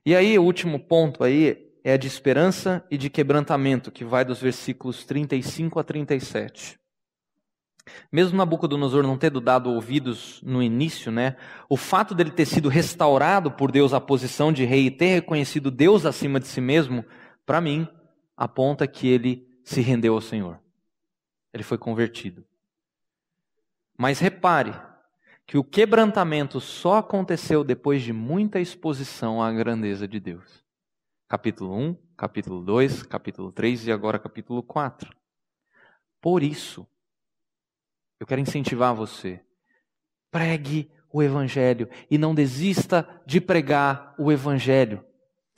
[0.04, 4.40] E aí, o último ponto aí é de esperança e de quebrantamento, que vai dos
[4.40, 6.78] versículos 35 a 37.
[8.11, 11.37] Mesmo Nabucodonosor não tendo dado ouvidos no início, né,
[11.68, 15.70] o fato dele ter sido restaurado por Deus à posição de rei e ter reconhecido
[15.70, 17.04] Deus acima de si mesmo,
[17.44, 17.87] para mim,
[18.37, 20.61] aponta que ele se rendeu ao Senhor.
[21.53, 22.44] Ele foi convertido.
[23.96, 24.74] Mas repare,
[25.46, 30.64] que o quebrantamento só aconteceu depois de muita exposição à grandeza de Deus.
[31.29, 35.14] Capítulo 1, capítulo 2, capítulo 3 e agora capítulo 4.
[36.20, 36.87] Por isso,
[38.18, 39.40] eu quero incentivar você.
[40.31, 45.05] Pregue o Evangelho e não desista de pregar o Evangelho.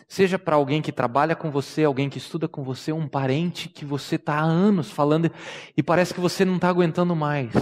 [0.08, 3.84] Seja para alguém que trabalha com você, alguém que estuda com você, um parente que
[3.84, 5.30] você está há anos falando
[5.76, 7.52] e parece que você não está aguentando mais.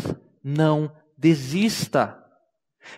[0.42, 2.22] Não desista.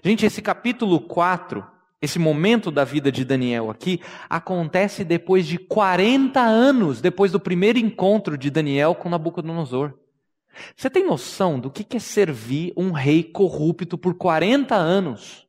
[0.03, 1.65] Gente, esse capítulo 4,
[2.03, 7.79] esse momento da vida de Daniel aqui, acontece depois de 40 anos, depois do primeiro
[7.79, 9.95] encontro de Daniel com Nabucodonosor.
[10.75, 15.46] Você tem noção do que é servir um rei corrupto por 40 anos?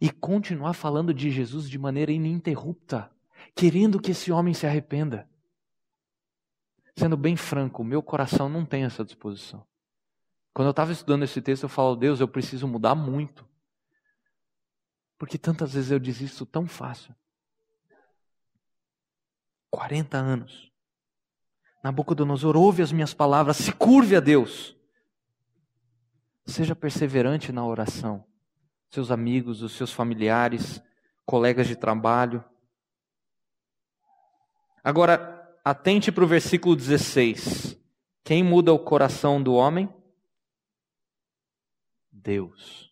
[0.00, 3.10] E continuar falando de Jesus de maneira ininterrupta,
[3.54, 5.28] querendo que esse homem se arrependa.
[6.96, 9.66] Sendo bem franco, meu coração não tem essa disposição.
[10.52, 13.48] Quando eu estava estudando esse texto, eu falo, Deus, eu preciso mudar muito.
[15.18, 17.14] Porque tantas vezes eu desisto tão fácil.
[19.70, 20.70] 40 anos.
[21.82, 24.76] Nabucodonosor, ouve as minhas palavras, se curve a Deus.
[26.44, 28.26] Seja perseverante na oração.
[28.90, 30.82] Seus amigos, os seus familiares,
[31.24, 32.44] colegas de trabalho.
[34.82, 37.78] Agora, atente para o versículo 16.
[38.24, 39.88] Quem muda o coração do homem?
[42.10, 42.90] Deus.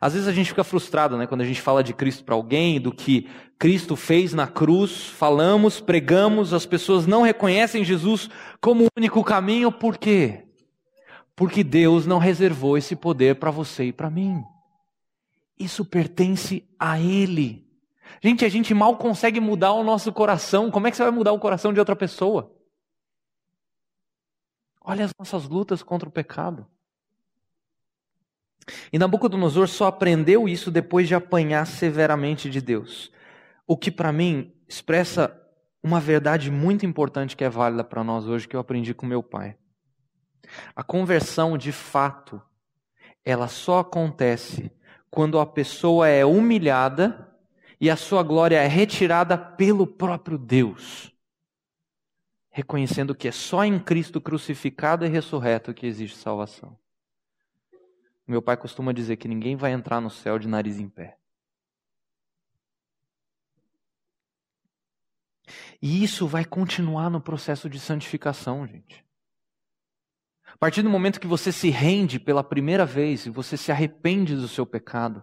[0.00, 2.80] Às vezes a gente fica frustrado, né, quando a gente fala de Cristo para alguém,
[2.80, 8.28] do que Cristo fez na cruz, falamos, pregamos, as pessoas não reconhecem Jesus
[8.60, 10.47] como o único caminho, por quê?
[11.38, 14.42] Porque Deus não reservou esse poder para você e para mim.
[15.56, 17.64] Isso pertence a Ele.
[18.20, 20.68] Gente, a gente mal consegue mudar o nosso coração.
[20.68, 22.52] Como é que você vai mudar o coração de outra pessoa?
[24.80, 26.66] Olha as nossas lutas contra o pecado.
[28.92, 33.12] E Nabucodonosor só aprendeu isso depois de apanhar severamente de Deus.
[33.64, 35.40] O que para mim expressa
[35.80, 39.22] uma verdade muito importante que é válida para nós hoje, que eu aprendi com meu
[39.22, 39.56] pai.
[40.74, 42.40] A conversão, de fato,
[43.24, 44.72] ela só acontece
[45.10, 47.28] quando a pessoa é humilhada
[47.80, 51.12] e a sua glória é retirada pelo próprio Deus,
[52.50, 56.78] reconhecendo que é só em Cristo crucificado e ressurreto que existe salvação.
[58.26, 61.16] Meu pai costuma dizer que ninguém vai entrar no céu de nariz em pé.
[65.80, 69.07] E isso vai continuar no processo de santificação, gente.
[70.58, 74.34] A partir do momento que você se rende pela primeira vez e você se arrepende
[74.34, 75.22] do seu pecado,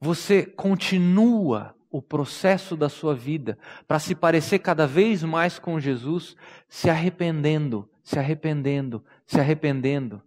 [0.00, 6.34] você continua o processo da sua vida para se parecer cada vez mais com Jesus,
[6.66, 10.22] se arrependendo, se arrependendo, se arrependendo.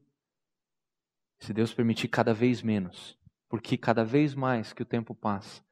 [1.39, 3.17] Se Deus permitir cada vez menos,
[3.49, 5.63] porque cada vez mais que o tempo passa,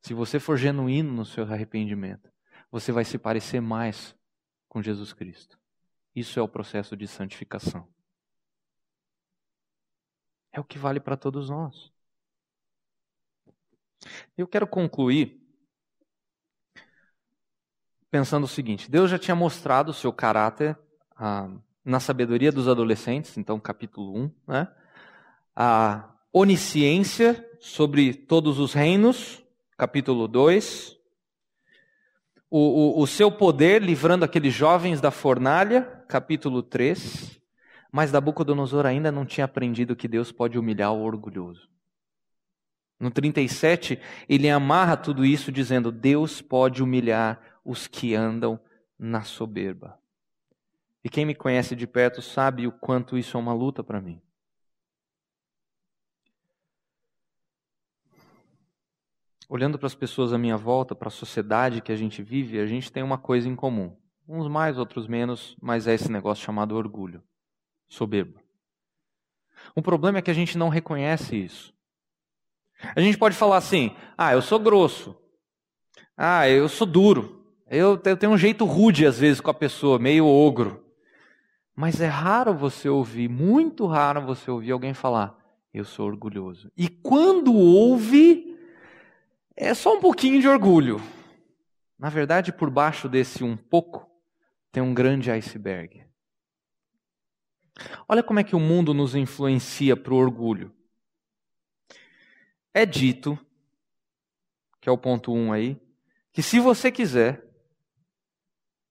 [0.00, 2.30] se você for genuíno no seu arrependimento,
[2.70, 4.16] você vai se parecer mais
[4.66, 5.58] com Jesus Cristo.
[6.14, 7.88] Isso é o processo de santificação.
[10.52, 11.92] É o que vale para todos nós.
[14.36, 15.40] Eu quero concluir
[18.10, 20.78] pensando o seguinte: Deus já tinha mostrado o seu caráter
[21.16, 21.50] ah,
[21.84, 24.68] na sabedoria dos adolescentes, então, capítulo 1, né?
[25.54, 29.42] a onisciência sobre todos os reinos,
[29.76, 30.93] capítulo 2.
[32.56, 37.40] O, o, o, seu poder livrando aqueles jovens da fornalha, capítulo 3.
[37.90, 41.68] Mas Nabucodonosor ainda não tinha aprendido que Deus pode humilhar o orgulhoso.
[43.00, 48.60] No 37, ele amarra tudo isso dizendo: Deus pode humilhar os que andam
[48.96, 49.98] na soberba.
[51.02, 54.22] E quem me conhece de perto sabe o quanto isso é uma luta para mim.
[59.48, 62.66] Olhando para as pessoas à minha volta, para a sociedade que a gente vive, a
[62.66, 63.96] gente tem uma coisa em comum.
[64.26, 67.22] Uns mais, outros menos, mas é esse negócio chamado orgulho,
[67.88, 68.40] soberba.
[69.74, 71.74] O problema é que a gente não reconhece isso.
[72.94, 75.16] A gente pode falar assim: ah, eu sou grosso.
[76.16, 77.44] Ah, eu sou duro.
[77.68, 80.84] Eu, eu tenho um jeito rude às vezes com a pessoa, meio ogro.
[81.74, 85.36] Mas é raro você ouvir, muito raro você ouvir alguém falar:
[85.72, 86.70] eu sou orgulhoso.
[86.76, 88.43] E quando ouve,
[89.56, 91.00] é só um pouquinho de orgulho.
[91.98, 94.10] Na verdade, por baixo desse um pouco,
[94.72, 96.04] tem um grande iceberg.
[98.08, 100.74] Olha como é que o mundo nos influencia para o orgulho.
[102.72, 103.38] É dito,
[104.80, 105.80] que é o ponto 1 um aí,
[106.32, 107.44] que se você quiser,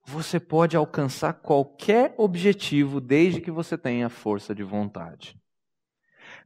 [0.05, 5.42] você pode alcançar qualquer objetivo desde que você tenha força de vontade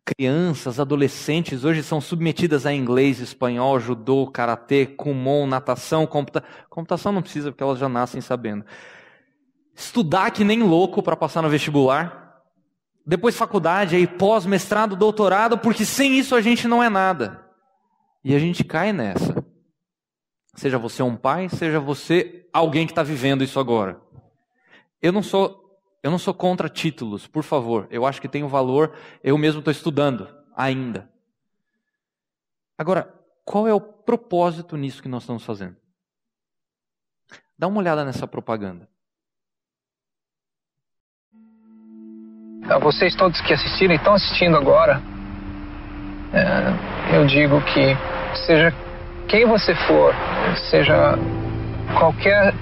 [0.08, 6.43] crianças, adolescentes hoje são submetidas a inglês, espanhol, judô, karatê, kumon, natação, computa...
[6.70, 8.63] computação não precisa porque elas já nascem sabendo.
[9.76, 12.41] Estudar que nem louco para passar no vestibular.
[13.06, 17.46] Depois faculdade, aí pós, mestrado, doutorado, porque sem isso a gente não é nada.
[18.24, 19.46] E a gente cai nessa.
[20.56, 24.00] Seja você um pai, seja você alguém que está vivendo isso agora.
[25.02, 25.67] Eu não sou
[26.04, 27.88] eu não sou contra títulos, por favor.
[27.90, 28.96] Eu acho que tem um valor.
[29.24, 31.10] Eu mesmo estou estudando ainda.
[32.78, 35.76] Agora, qual é o propósito nisso que nós estamos fazendo?
[37.58, 38.88] Dá uma olhada nessa propaganda.
[42.70, 45.02] A vocês todos que assistiram e estão assistindo agora,
[46.34, 47.96] é, eu digo que
[48.46, 48.72] seja
[49.28, 50.14] quem você for,
[50.70, 51.18] seja
[51.98, 52.54] qualquer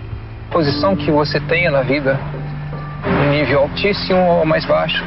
[0.51, 2.17] posição que você tenha na vida,
[3.35, 5.03] nível altíssimo ou mais baixo,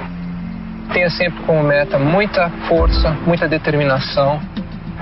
[0.93, 4.39] tenha sempre como meta muita força, muita determinação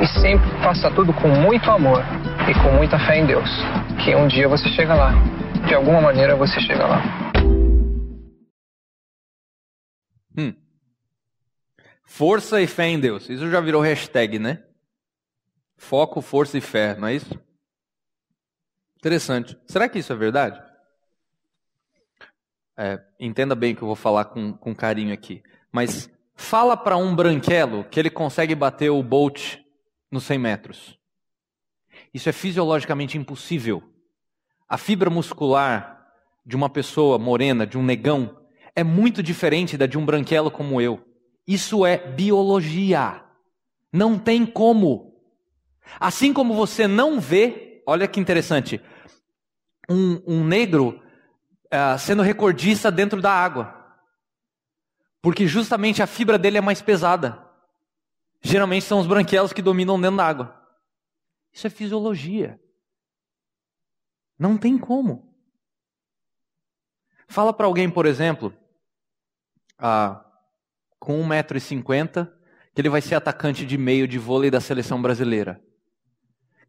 [0.01, 2.05] e sempre faça tudo com muito amor
[2.49, 3.49] e com muita fé em Deus,
[4.05, 5.12] que um dia você chega lá.
[5.67, 7.03] De alguma maneira você chega lá.
[10.39, 10.55] Hum.
[12.05, 13.29] Força e fé em Deus.
[13.29, 14.62] Isso já virou hashtag, né?
[15.77, 17.39] Foco, força e fé, não é isso?
[18.99, 19.59] Interessante.
[19.67, 20.65] Será que isso é verdade?
[22.79, 25.43] É, entenda bem que eu vou falar com, com carinho aqui.
[25.73, 29.57] Mas fala para um branquelo que ele consegue bater o Bolt
[30.11, 30.99] nos 100 metros.
[32.12, 33.83] Isso é fisiologicamente impossível.
[34.69, 36.07] A fibra muscular
[36.45, 38.37] de uma pessoa morena, de um negão,
[38.75, 41.03] é muito diferente da de um branquelo como eu.
[41.47, 43.23] Isso é biologia.
[43.93, 45.15] Não tem como.
[45.99, 48.81] Assim como você não vê, olha que interessante,
[49.89, 51.01] um, um negro
[51.66, 53.74] uh, sendo recordista dentro da água.
[55.20, 57.44] Porque justamente a fibra dele é mais pesada.
[58.42, 60.62] Geralmente são os branquelos que dominam dentro da água.
[61.52, 62.61] Isso é fisiologia.
[64.38, 65.35] Não tem como.
[67.26, 68.55] Fala para alguém, por exemplo,
[69.79, 70.24] ah,
[70.98, 72.31] com 1,50m,
[72.74, 75.61] que ele vai ser atacante de meio de vôlei da seleção brasileira.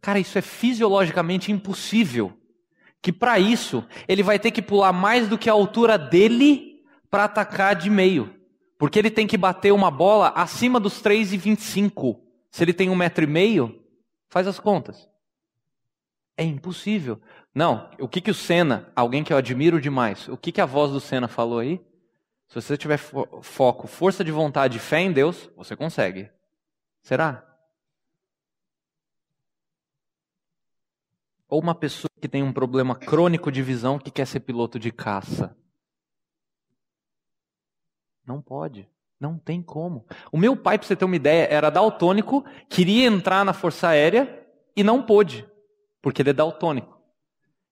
[0.02, 2.36] Cara, isso é fisiologicamente impossível.
[3.02, 7.26] Que para isso ele vai ter que pular mais do que a altura dele para
[7.26, 8.34] atacar de meio.
[8.78, 12.20] Porque ele tem que bater uma bola acima dos 3,25.
[12.52, 13.84] Se ele tem um metro e meio,
[14.30, 15.10] faz as contas.
[16.38, 17.20] É impossível.
[17.54, 20.66] Não, o que, que o Senna, alguém que eu admiro demais, o que, que a
[20.66, 21.82] voz do Senna falou aí?
[22.48, 26.30] Se você tiver fo foco, força de vontade e fé em Deus, você consegue.
[27.02, 27.47] Será?
[31.50, 34.92] Ou uma pessoa que tem um problema crônico de visão que quer ser piloto de
[34.92, 35.56] caça.
[38.26, 38.90] Não pode.
[39.20, 40.06] Não tem como.
[40.32, 44.46] O meu pai, para você ter uma ideia, era daltônico, queria entrar na Força Aérea
[44.76, 45.48] e não pôde,
[46.02, 47.02] porque ele é daltônico.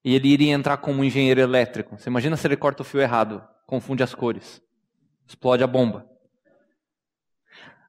[0.03, 1.97] E ele iria entrar como engenheiro elétrico.
[1.97, 4.61] Você imagina se ele corta o fio errado, confunde as cores,
[5.27, 6.09] explode a bomba.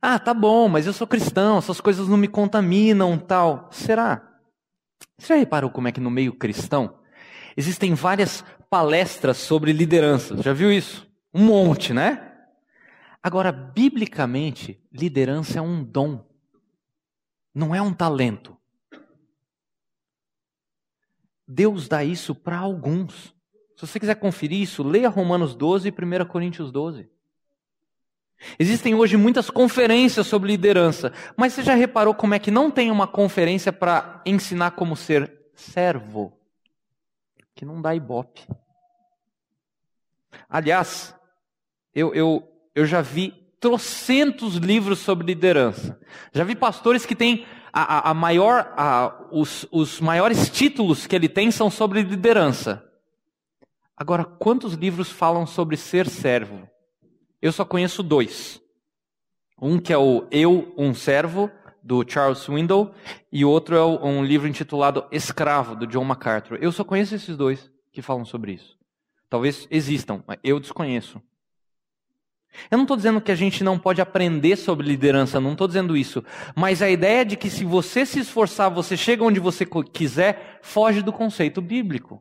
[0.03, 3.69] Ah, tá bom, mas eu sou cristão, essas coisas não me contaminam, tal.
[3.71, 4.36] Será?
[5.19, 6.99] Você já reparou como é que no meio cristão
[7.57, 10.41] existem várias palestras sobre liderança?
[10.43, 11.11] Já viu isso?
[11.33, 12.35] Um monte, né?
[13.23, 16.25] Agora, biblicamente, liderança é um dom,
[17.55, 18.57] não é um talento.
[21.49, 23.35] Deus dá isso para alguns.
[23.77, 27.09] Se você quiser conferir isso, leia Romanos 12 e 1 Coríntios 12.
[28.59, 32.91] Existem hoje muitas conferências sobre liderança, mas você já reparou como é que não tem
[32.91, 36.33] uma conferência para ensinar como ser servo?
[37.55, 38.47] Que não dá ibope.
[40.49, 41.15] Aliás,
[41.95, 45.99] eu, eu, eu já vi trocentos livros sobre liderança.
[46.33, 51.17] Já vi pastores que têm a, a, a maior, a, os, os maiores títulos que
[51.17, 52.85] ele tem são sobre liderança.
[53.97, 56.69] Agora, quantos livros falam sobre ser servo?
[57.47, 58.61] Eu só conheço dois.
[59.63, 61.49] Um que é o Eu, um Servo,
[61.81, 62.93] do Charles Swindoll,
[63.31, 66.59] e outro é um livro intitulado Escravo, do John MacArthur.
[66.61, 68.77] Eu só conheço esses dois que falam sobre isso.
[69.31, 71.23] Talvez existam, mas eu desconheço.
[72.69, 75.97] Eu não estou dizendo que a gente não pode aprender sobre liderança, não estou dizendo
[75.97, 76.25] isso.
[76.57, 81.01] Mas a ideia de que se você se esforçar, você chega onde você quiser, foge
[81.01, 82.21] do conceito bíblico.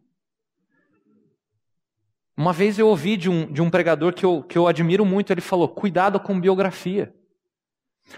[2.38, 5.32] Uma vez eu ouvi de um, de um pregador que eu, que eu admiro muito,
[5.32, 7.13] ele falou: cuidado com biografia.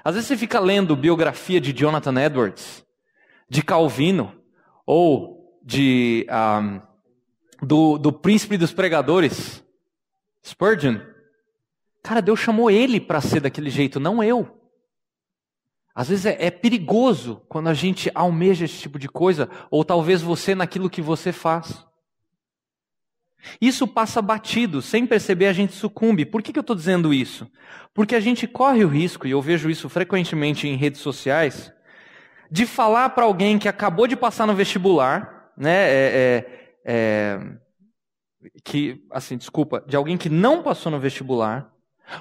[0.03, 2.85] Às vezes você fica lendo biografia de Jonathan Edwards,
[3.49, 4.33] de Calvino,
[4.85, 6.81] ou de um,
[7.65, 9.63] do, do príncipe dos pregadores,
[10.45, 10.99] Spurgeon.
[12.03, 14.57] Cara, Deus chamou ele para ser daquele jeito, não eu.
[15.93, 20.21] Às vezes é, é, perigoso quando a gente almeja esse tipo de coisa, ou talvez
[20.21, 21.85] você naquilo que você faz.
[23.61, 26.25] Isso passa batido, sem perceber a gente sucumbe.
[26.25, 27.49] Por que, que eu estou dizendo isso?
[27.93, 31.71] Porque a gente corre o risco, e eu vejo isso frequentemente em redes sociais,
[32.49, 35.89] de falar para alguém que acabou de passar no vestibular, né?
[35.89, 36.45] É,
[36.85, 37.39] é, é,
[38.63, 41.71] que, assim, desculpa, de alguém que não passou no vestibular,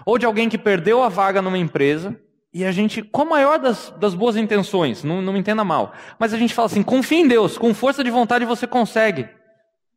[0.05, 2.19] ou de alguém que perdeu a vaga numa empresa,
[2.53, 5.93] e a gente, com a maior das, das boas intenções, não, não me entenda mal,
[6.19, 9.29] mas a gente fala assim: confia em Deus, com força de vontade você consegue.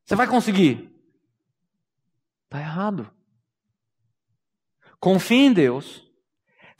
[0.05, 0.89] Você vai conseguir.
[2.49, 3.07] Está errado.
[4.99, 6.03] Confie em Deus,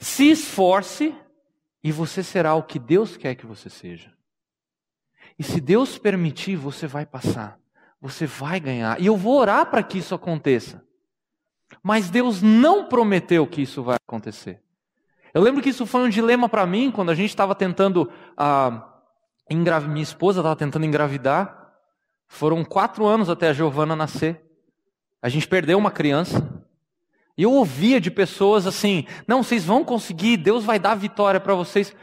[0.00, 1.14] se esforce
[1.82, 4.12] e você será o que Deus quer que você seja.
[5.38, 7.56] E se Deus permitir, você vai passar,
[8.00, 9.00] você vai ganhar.
[9.00, 10.84] E eu vou orar para que isso aconteça.
[11.84, 14.60] Mas Deus não prometeu que isso vai acontecer.
[15.32, 18.10] Eu lembro que isso foi um dilema para mim quando a gente estava tentando.
[18.36, 19.00] Ah,
[19.48, 19.86] engrav...
[19.86, 21.72] Minha esposa estava tentando engravidar.
[22.26, 24.49] Foram quatro anos até a Giovana nascer.
[25.22, 26.64] A gente perdeu uma criança.
[27.36, 31.54] E eu ouvia de pessoas assim: não, vocês vão conseguir, Deus vai dar vitória para
[31.54, 31.94] vocês.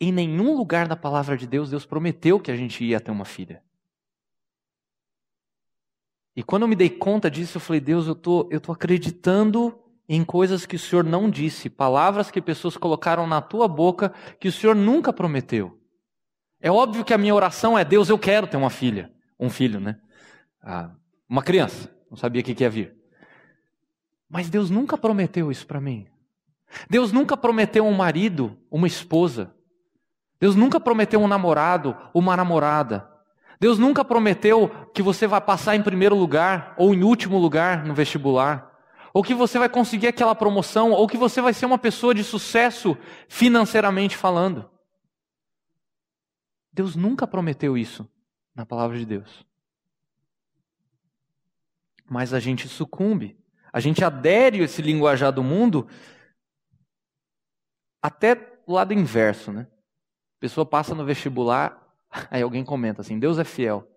[0.00, 3.24] Em nenhum lugar da palavra de Deus, Deus prometeu que a gente ia ter uma
[3.24, 3.62] filha.
[6.36, 9.78] E quando eu me dei conta disso, eu falei: Deus, eu tô, eu tô acreditando
[10.08, 14.48] em coisas que o Senhor não disse, palavras que pessoas colocaram na tua boca que
[14.48, 15.80] o Senhor nunca prometeu.
[16.60, 19.78] É óbvio que a minha oração é: Deus, eu quero ter uma filha, um filho,
[19.78, 19.98] né?
[20.62, 20.90] Ah,
[21.28, 21.93] uma criança.
[22.10, 22.96] Não sabia o que ia vir.
[24.28, 26.06] Mas Deus nunca prometeu isso para mim.
[26.88, 29.54] Deus nunca prometeu um marido, uma esposa.
[30.40, 33.08] Deus nunca prometeu um namorado, uma namorada.
[33.60, 37.94] Deus nunca prometeu que você vai passar em primeiro lugar ou em último lugar no
[37.94, 38.72] vestibular.
[39.12, 42.24] Ou que você vai conseguir aquela promoção, ou que você vai ser uma pessoa de
[42.24, 42.96] sucesso
[43.28, 44.68] financeiramente falando.
[46.72, 48.08] Deus nunca prometeu isso
[48.54, 49.46] na palavra de Deus.
[52.08, 53.42] Mas a gente sucumbe
[53.74, 55.88] a gente adere esse linguajar do mundo
[58.00, 59.66] até o lado inverso, né?
[60.36, 61.92] A pessoa passa no vestibular,
[62.30, 63.90] aí alguém comenta assim: Deus é fiel.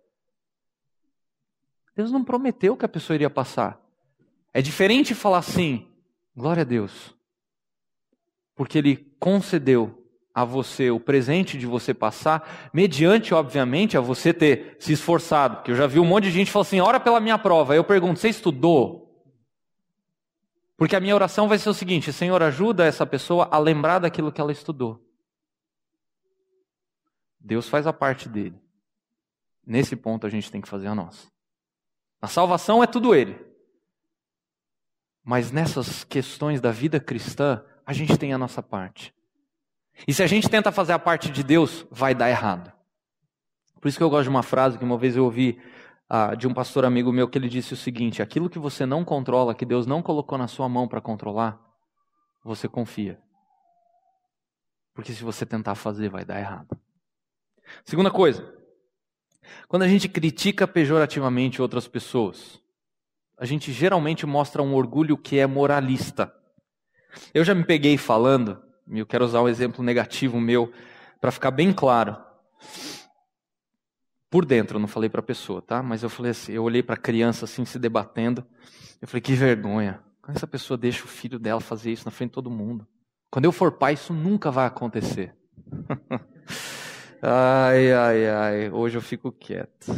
[1.96, 3.80] Deus não prometeu que a pessoa iria passar.
[4.52, 5.88] É diferente falar assim:
[6.36, 7.16] glória a Deus,
[8.56, 9.97] porque Ele concedeu
[10.38, 15.56] a você o presente de você passar, mediante, obviamente, a você ter se esforçado.
[15.56, 17.76] Porque eu já vi um monte de gente falar assim: ora pela minha prova.
[17.76, 19.26] Eu pergunto: você estudou?
[20.78, 24.32] Porque a minha oração vai ser o seguinte: Senhor, ajuda essa pessoa a lembrar daquilo
[24.32, 25.04] que ela estudou.
[27.40, 28.62] Deus faz a parte dele.
[29.66, 31.30] Nesse ponto a gente tem que fazer a nossa.
[32.22, 33.44] A salvação é tudo ele.
[35.24, 39.17] Mas nessas questões da vida cristã, a gente tem a nossa parte.
[40.06, 42.72] E se a gente tenta fazer a parte de Deus, vai dar errado.
[43.80, 45.60] Por isso que eu gosto de uma frase que uma vez eu ouvi
[46.10, 49.04] ah, de um pastor amigo meu que ele disse o seguinte: aquilo que você não
[49.04, 51.60] controla, que Deus não colocou na sua mão para controlar,
[52.44, 53.20] você confia.
[54.94, 56.78] Porque se você tentar fazer, vai dar errado.
[57.84, 58.52] Segunda coisa,
[59.68, 62.60] quando a gente critica pejorativamente outras pessoas,
[63.38, 66.34] a gente geralmente mostra um orgulho que é moralista.
[67.34, 70.72] Eu já me peguei falando, eu quero usar um exemplo negativo meu
[71.20, 72.18] para ficar bem claro
[74.30, 75.82] por dentro, eu não falei para a pessoa, tá?
[75.82, 78.46] Mas eu falei assim, eu olhei para a criança assim se debatendo.
[79.02, 80.04] Eu falei que vergonha.
[80.22, 82.86] Como essa pessoa deixa o filho dela fazer isso na frente de todo mundo?
[83.32, 85.36] Quando eu for pai, isso nunca vai acontecer.
[87.22, 88.70] ai, ai, ai.
[88.70, 89.92] Hoje eu fico quieto.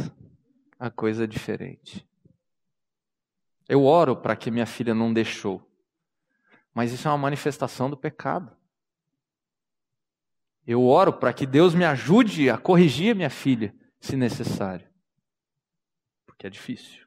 [0.78, 2.06] A coisa é diferente.
[3.68, 5.68] Eu oro para que minha filha não deixou.
[6.72, 8.56] Mas isso é uma manifestação do pecado.
[10.66, 14.86] Eu oro para que Deus me ajude a corrigir minha filha se necessário.
[16.26, 17.06] Porque é difícil.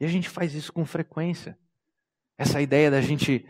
[0.00, 1.58] E a gente faz isso com frequência.
[2.36, 3.46] Essa ideia da gente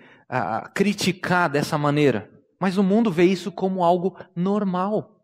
[0.74, 2.30] criticar dessa maneira.
[2.58, 5.22] Mas o mundo vê isso como algo normal.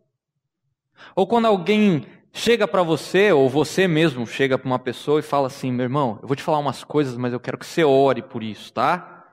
[1.16, 5.47] Ou quando alguém chega para você, ou você mesmo chega para uma pessoa e fala
[5.47, 8.22] assim: meu irmão, eu vou te falar umas coisas, mas eu quero que você ore
[8.22, 9.24] por isso, tá?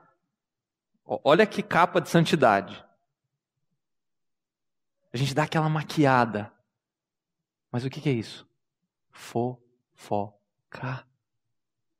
[1.04, 2.82] Olha que capa de santidade.
[5.12, 6.52] A gente dá aquela maquiada.
[7.70, 8.48] Mas o que, é isso?
[9.10, 11.06] Fofocar.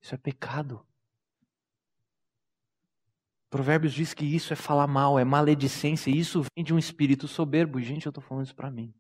[0.01, 0.85] Isso é pecado.
[3.51, 7.29] Provérbios diz que isso é falar mal, é maledicência, e isso vem de um espírito
[7.29, 7.81] soberbo.
[7.81, 8.95] Gente, eu estou falando isso para mim.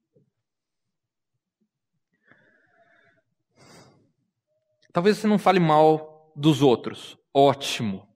[4.92, 7.18] Talvez você não fale mal dos outros.
[7.32, 8.06] Ótimo.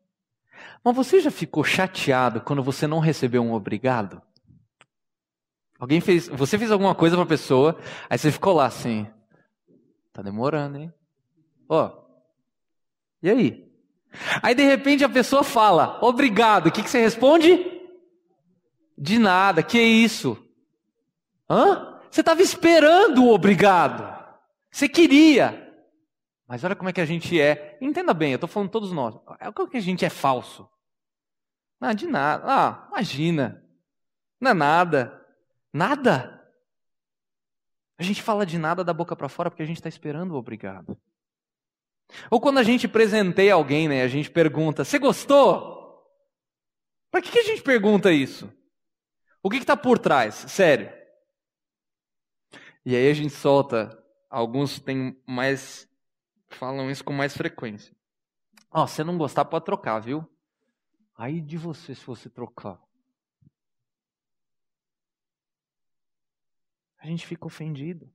[0.84, 4.20] Mas você já ficou chateado quando você não recebeu um obrigado?
[5.78, 9.06] Alguém fez, você fez alguma coisa para a pessoa, aí você ficou lá assim,
[10.12, 10.92] tá demorando, hein?
[11.68, 11.92] Ó,
[13.22, 13.66] e aí?
[14.42, 17.72] Aí de repente a pessoa fala, obrigado, o que, que você responde?
[18.96, 20.42] De nada, que isso?
[21.48, 22.00] Hã?
[22.10, 24.16] Você estava esperando o obrigado.
[24.70, 25.62] Você queria.
[26.48, 27.76] Mas olha como é que a gente é.
[27.80, 29.14] Entenda bem, eu estou falando todos nós.
[29.26, 30.68] Olha como que a gente é falso.
[31.80, 32.44] Não, de nada.
[32.46, 33.62] Ah, imagina.
[34.40, 35.25] Não é nada.
[35.72, 36.32] Nada.
[37.98, 40.36] A gente fala de nada da boca para fora porque a gente está esperando o
[40.36, 40.98] obrigado.
[42.30, 45.76] Ou quando a gente presenteia alguém, né, a gente pergunta: Você gostou?
[47.10, 48.52] Para que, que a gente pergunta isso?
[49.42, 50.34] O que está por trás?
[50.34, 50.92] Sério.
[52.84, 53.96] E aí a gente solta.
[54.28, 55.88] Alguns têm mais.
[56.50, 57.94] falam isso com mais frequência.
[58.70, 60.28] Ó, oh, se não gostar, pode trocar, viu?
[61.16, 62.78] Aí de você se você trocar.
[66.98, 68.10] A gente fica ofendido.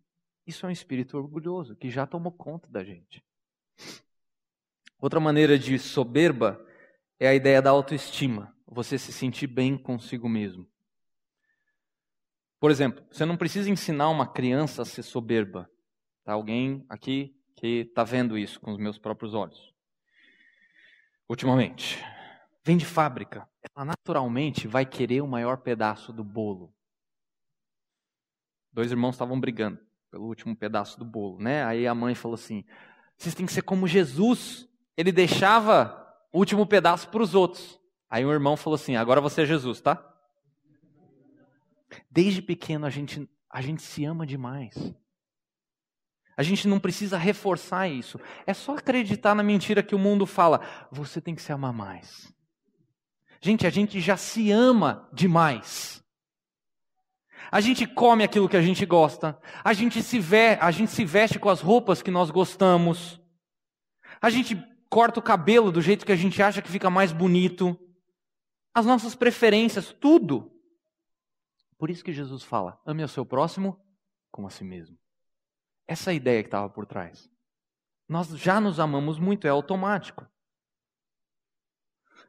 [0.45, 3.23] Isso é um espírito orgulhoso que já tomou conta da gente.
[4.99, 6.63] Outra maneira de soberba
[7.19, 10.67] é a ideia da autoestima, você se sentir bem consigo mesmo.
[12.59, 15.69] Por exemplo, você não precisa ensinar uma criança a ser soberba.
[16.23, 19.73] Tá alguém aqui que está vendo isso com os meus próprios olhos.
[21.27, 22.03] Ultimamente,
[22.63, 23.49] vem de fábrica.
[23.75, 26.73] Ela naturalmente vai querer o maior pedaço do bolo.
[28.73, 31.63] Dois irmãos estavam brigando pelo último pedaço do bolo, né?
[31.63, 32.63] Aí a mãe falou assim:
[33.17, 34.67] vocês têm que ser como Jesus.
[34.97, 35.97] Ele deixava
[36.33, 37.79] o último pedaço para os outros.
[38.09, 40.07] Aí o irmão falou assim: agora você é Jesus, tá?
[42.09, 44.93] Desde pequeno a gente, a gente se ama demais.
[46.35, 48.19] A gente não precisa reforçar isso.
[48.47, 50.61] É só acreditar na mentira que o mundo fala.
[50.91, 52.33] Você tem que se amar mais.
[53.41, 56.00] Gente, a gente já se ama demais.
[57.51, 59.37] A gente come aquilo que a gente gosta.
[59.61, 63.21] A gente se vê, a gente se veste com as roupas que nós gostamos.
[64.21, 64.55] A gente
[64.89, 67.77] corta o cabelo do jeito que a gente acha que fica mais bonito.
[68.73, 70.49] As nossas preferências, tudo.
[71.77, 73.77] Por isso que Jesus fala: ame o seu próximo
[74.31, 74.97] como a si mesmo.
[75.85, 77.29] Essa é a ideia que estava por trás.
[78.07, 80.25] Nós já nos amamos muito, é automático.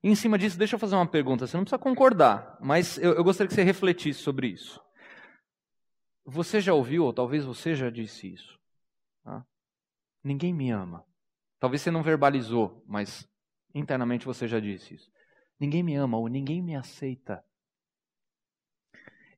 [0.02, 1.46] E em cima disso, deixa eu fazer uma pergunta.
[1.46, 4.82] Você não precisa concordar, mas eu, eu gostaria que você refletisse sobre isso.
[6.24, 8.58] Você já ouviu, ou talvez você já disse isso.
[9.24, 9.44] Tá?
[10.22, 11.04] Ninguém me ama.
[11.58, 13.28] Talvez você não verbalizou, mas
[13.74, 15.10] internamente você já disse isso.
[15.58, 17.44] Ninguém me ama ou ninguém me aceita.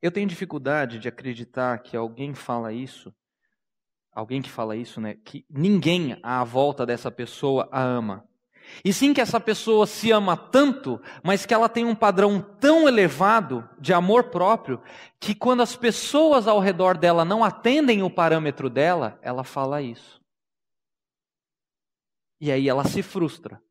[0.00, 3.14] Eu tenho dificuldade de acreditar que alguém fala isso,
[4.12, 8.28] alguém que fala isso, né, que ninguém à volta dessa pessoa a ama.
[8.82, 12.88] E sim que essa pessoa se ama tanto, mas que ela tem um padrão tão
[12.88, 14.82] elevado de amor próprio,
[15.20, 20.22] que quando as pessoas ao redor dela não atendem o parâmetro dela, ela fala isso.
[22.40, 23.62] E aí ela se frustra.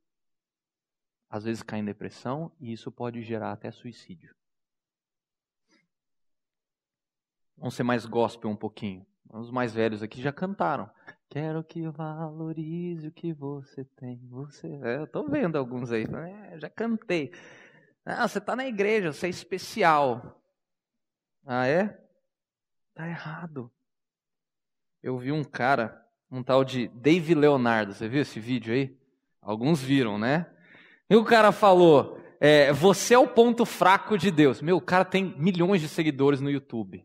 [1.30, 4.36] Às vezes cai em depressão e isso pode gerar até suicídio.
[7.58, 9.06] Vamos ser mais gospel um pouquinho.
[9.30, 10.90] Os mais velhos aqui já cantaram.
[11.34, 14.22] Quero que valorize o que você tem.
[14.30, 16.04] Você, é, eu tô vendo alguns aí.
[16.04, 17.32] É, já cantei.
[18.06, 20.40] Ah, você tá na igreja, você é especial.
[21.44, 22.00] Ah, é?
[22.94, 23.72] Tá errado.
[25.02, 27.96] Eu vi um cara, um tal de Dave Leonardo.
[27.96, 28.96] Você viu esse vídeo aí?
[29.42, 30.46] Alguns viram, né?
[31.10, 34.62] E o cara falou: é, Você é o ponto fraco de Deus.
[34.62, 37.04] Meu, o cara tem milhões de seguidores no YouTube.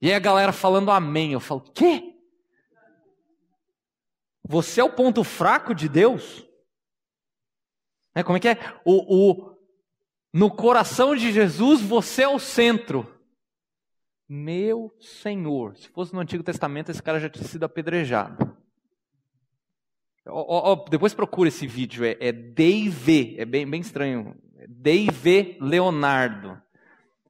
[0.00, 1.32] E aí a galera falando amém.
[1.32, 2.07] Eu falo: Quê?
[4.48, 6.42] Você é o ponto fraco de Deus?
[8.14, 8.58] É, como é que é?
[8.82, 9.58] O, o,
[10.32, 13.06] no coração de Jesus, você é o centro.
[14.26, 15.76] Meu Senhor.
[15.76, 18.56] Se fosse no Antigo Testamento, esse cara já tinha sido apedrejado.
[20.26, 24.34] Oh, oh, depois procura esse vídeo, é, é é bem, bem estranho.
[24.66, 26.60] Dave Leonardo.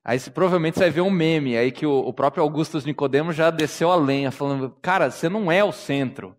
[0.04, 3.32] Aí você, provavelmente você vai ver um meme aí que o, o próprio Augustus Nicodemo
[3.32, 6.36] já desceu a lenha, falando: Cara, você não é o centro.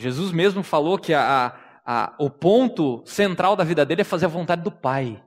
[0.00, 4.30] Jesus mesmo falou que a, a, o ponto central da vida dele é fazer a
[4.30, 5.22] vontade do Pai,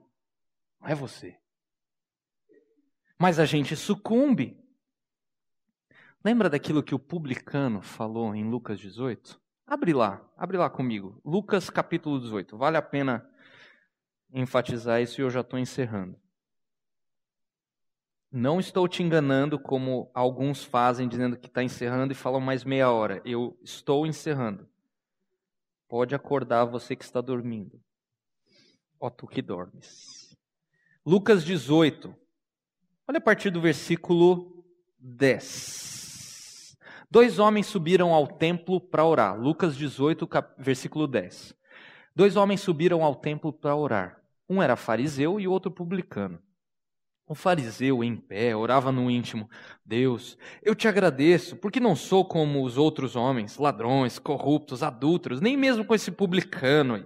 [0.82, 1.38] não é você.
[3.20, 4.60] Mas a gente sucumbe.
[6.26, 9.40] Lembra daquilo que o publicano falou em Lucas 18?
[9.68, 11.22] Abre lá, abre lá comigo.
[11.24, 12.58] Lucas capítulo 18.
[12.58, 13.30] Vale a pena
[14.34, 16.20] enfatizar isso e eu já estou encerrando.
[18.36, 22.90] Não estou te enganando como alguns fazem, dizendo que está encerrando e falam mais meia
[22.90, 23.22] hora.
[23.24, 24.68] Eu estou encerrando.
[25.88, 27.80] Pode acordar você que está dormindo.
[29.00, 30.36] Ó tu que dormes.
[31.06, 32.12] Lucas 18.
[33.08, 34.66] Olha a partir do versículo
[34.98, 36.76] 10.
[37.12, 39.40] Dois homens subiram ao templo para orar.
[39.40, 40.28] Lucas 18,
[40.58, 41.56] versículo 10.
[42.16, 44.24] Dois homens subiram ao templo para orar.
[44.50, 46.42] Um era fariseu e o outro publicano.
[47.28, 49.50] Um fariseu em pé orava no íntimo:
[49.86, 55.56] Deus, eu te agradeço, porque não sou como os outros homens, ladrões, corruptos, adúlteros, nem
[55.56, 57.06] mesmo com esse publicano aí.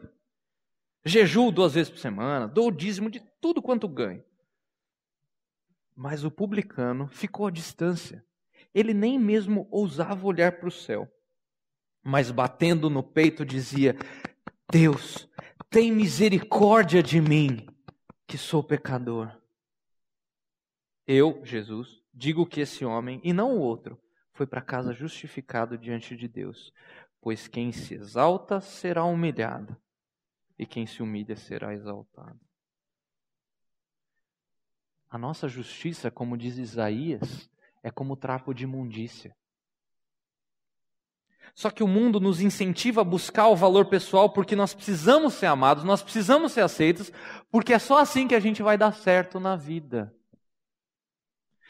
[1.06, 4.24] Jejuo duas vezes por semana, dou o dízimo de tudo quanto ganho.
[5.96, 8.26] Mas o publicano ficou à distância.
[8.74, 11.08] Ele nem mesmo ousava olhar para o céu.
[12.04, 13.96] Mas batendo no peito dizia:
[14.72, 15.30] Deus,
[15.70, 17.68] tem misericórdia de mim,
[18.26, 19.37] que sou pecador.
[21.08, 23.98] Eu, Jesus, digo que esse homem, e não o outro,
[24.34, 26.74] foi para casa justificado diante de Deus.
[27.22, 29.76] Pois quem se exalta será humilhado,
[30.60, 32.40] e quem se humilha será exaltado.
[35.10, 37.50] A nossa justiça, como diz Isaías,
[37.82, 39.34] é como trapo de imundícia.
[41.56, 45.46] Só que o mundo nos incentiva a buscar o valor pessoal porque nós precisamos ser
[45.46, 47.12] amados, nós precisamos ser aceitos,
[47.50, 50.14] porque é só assim que a gente vai dar certo na vida.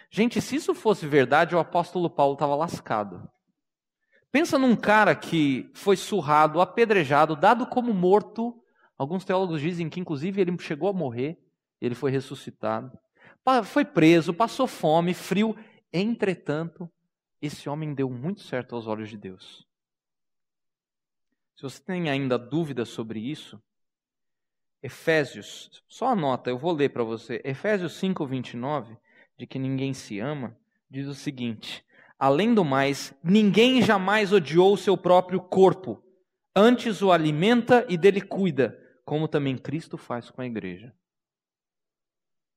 [0.10, 3.30] Gente, se isso fosse verdade, o apóstolo Paulo estava lascado.
[4.32, 8.62] Pensa num cara que foi surrado, apedrejado, dado como morto.
[8.98, 11.38] Alguns teólogos dizem que, inclusive, ele chegou a morrer,
[11.80, 12.98] ele foi ressuscitado.
[13.66, 15.56] Foi preso, passou fome, frio.
[15.92, 16.90] Entretanto,
[17.42, 19.66] esse homem deu muito certo aos olhos de Deus.
[21.56, 23.62] Se você tem ainda dúvidas sobre isso,
[24.82, 27.42] Efésios, só anota, eu vou ler para você.
[27.44, 28.98] Efésios 5, 29
[29.38, 30.58] de que ninguém se ama,
[30.90, 31.86] diz o seguinte:
[32.18, 36.04] Além do mais, ninguém jamais odiou seu próprio corpo,
[36.56, 40.94] antes o alimenta e dele cuida, como também Cristo faz com a igreja.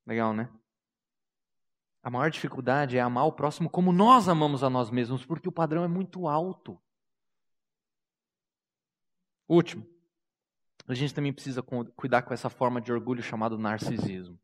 [0.05, 0.49] Legal, né?
[2.03, 5.51] A maior dificuldade é amar o próximo como nós amamos a nós mesmos, porque o
[5.51, 6.81] padrão é muito alto.
[9.47, 9.85] Último,
[10.87, 14.39] a gente também precisa cuidar com essa forma de orgulho chamado narcisismo.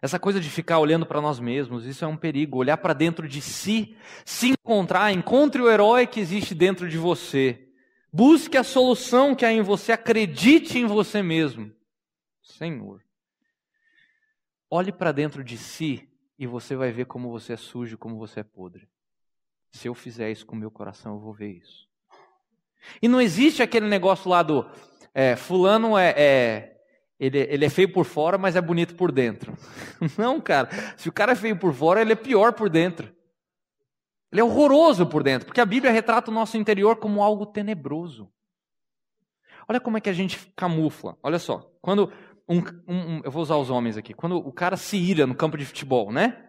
[0.00, 2.58] Essa coisa de ficar olhando para nós mesmos, isso é um perigo.
[2.58, 7.68] Olhar para dentro de si, se encontrar, encontre o herói que existe dentro de você.
[8.12, 11.72] Busque a solução que há em você, acredite em você mesmo.
[12.40, 13.02] Senhor.
[14.70, 18.40] Olhe para dentro de si e você vai ver como você é sujo, como você
[18.40, 18.88] é podre.
[19.72, 21.88] Se eu fizer isso com o meu coração, eu vou ver isso.
[23.02, 24.64] E não existe aquele negócio lá do
[25.12, 26.77] é, fulano é, é
[27.18, 29.56] ele, ele é feio por fora, mas é bonito por dentro.
[30.16, 30.68] Não, cara.
[30.96, 33.12] Se o cara é feio por fora, ele é pior por dentro.
[34.30, 38.30] Ele é horroroso por dentro, porque a Bíblia retrata o nosso interior como algo tenebroso.
[39.66, 41.16] Olha como é que a gente camufla.
[41.22, 42.12] Olha só, quando
[42.48, 45.56] um, um, eu vou usar os homens aqui, quando o cara se ira no campo
[45.56, 46.44] de futebol, né?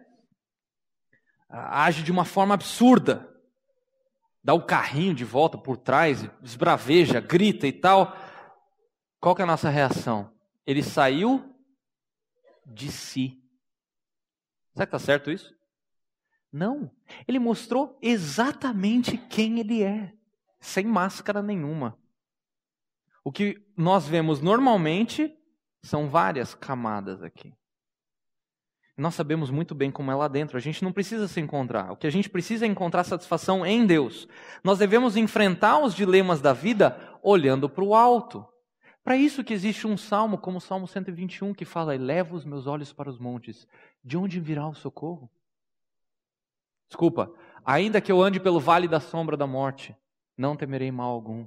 [1.48, 3.28] Age de uma forma absurda,
[4.42, 8.16] dá o carrinho de volta por trás, esbraveja, grita e tal.
[9.18, 10.30] Qual que é a nossa reação?
[10.70, 11.52] Ele saiu
[12.64, 13.42] de si.
[14.72, 15.52] Será que está certo isso?
[16.52, 16.88] Não.
[17.26, 20.14] Ele mostrou exatamente quem ele é,
[20.60, 21.98] sem máscara nenhuma.
[23.24, 25.36] O que nós vemos normalmente
[25.82, 27.52] são várias camadas aqui.
[28.96, 30.56] Nós sabemos muito bem como é lá dentro.
[30.56, 31.90] A gente não precisa se encontrar.
[31.90, 34.28] O que a gente precisa é encontrar satisfação em Deus.
[34.62, 38.46] Nós devemos enfrentar os dilemas da vida olhando para o alto.
[39.02, 42.66] Para isso que existe um salmo, como o Salmo 121, que fala: Eleva os meus
[42.66, 43.66] olhos para os montes,
[44.04, 45.30] de onde virá o socorro?
[46.86, 47.32] Desculpa,
[47.64, 49.96] ainda que eu ande pelo vale da sombra da morte,
[50.36, 51.46] não temerei mal algum.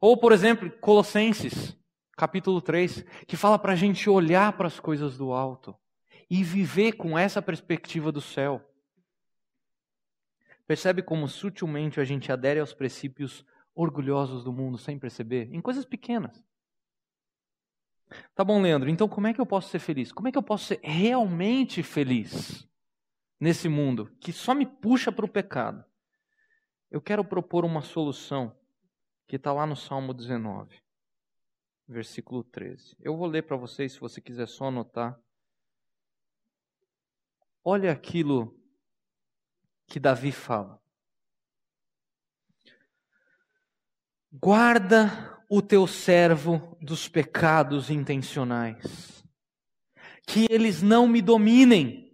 [0.00, 1.76] Ou, por exemplo, Colossenses,
[2.16, 5.76] capítulo 3, que fala para a gente olhar para as coisas do alto
[6.30, 8.62] e viver com essa perspectiva do céu.
[10.66, 13.44] Percebe como sutilmente a gente adere aos princípios
[13.74, 15.52] orgulhosos do mundo sem perceber?
[15.52, 16.45] Em coisas pequenas.
[18.34, 20.12] Tá bom, Leandro, então como é que eu posso ser feliz?
[20.12, 22.68] Como é que eu posso ser realmente feliz
[23.40, 25.84] nesse mundo que só me puxa para o pecado?
[26.90, 28.56] Eu quero propor uma solução
[29.26, 30.80] que está lá no Salmo 19,
[31.88, 32.96] versículo 13.
[33.00, 35.18] Eu vou ler para vocês, se você quiser só anotar.
[37.64, 38.56] Olha aquilo
[39.86, 40.80] que Davi fala.
[44.32, 49.24] Guarda o teu servo dos pecados intencionais,
[50.26, 52.12] que eles não me dominem.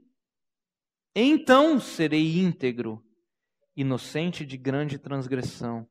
[1.15, 3.03] Então serei íntegro,
[3.77, 5.89] inocente de grande transgressão.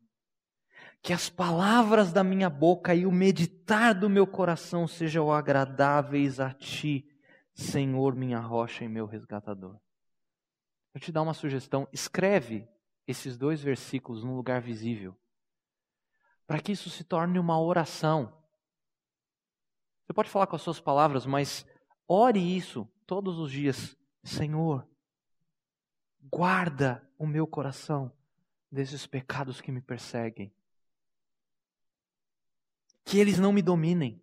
[1.03, 6.53] Que as palavras da minha boca e o meditar do meu coração sejam agradáveis a
[6.53, 7.07] ti,
[7.55, 9.79] Senhor, minha rocha e meu resgatador.
[10.93, 12.67] Eu te dar uma sugestão: escreve
[13.07, 15.17] esses dois versículos num lugar visível
[16.51, 18.33] para que isso se torne uma oração.
[20.03, 21.65] Você pode falar com as suas palavras, mas
[22.05, 23.95] ore isso todos os dias.
[24.21, 24.85] Senhor,
[26.21, 28.11] guarda o meu coração
[28.69, 30.51] desses pecados que me perseguem.
[33.05, 34.21] Que eles não me dominem.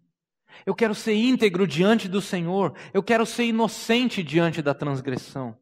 [0.66, 2.76] Eu quero ser íntegro diante do Senhor.
[2.92, 5.58] Eu quero ser inocente diante da transgressão.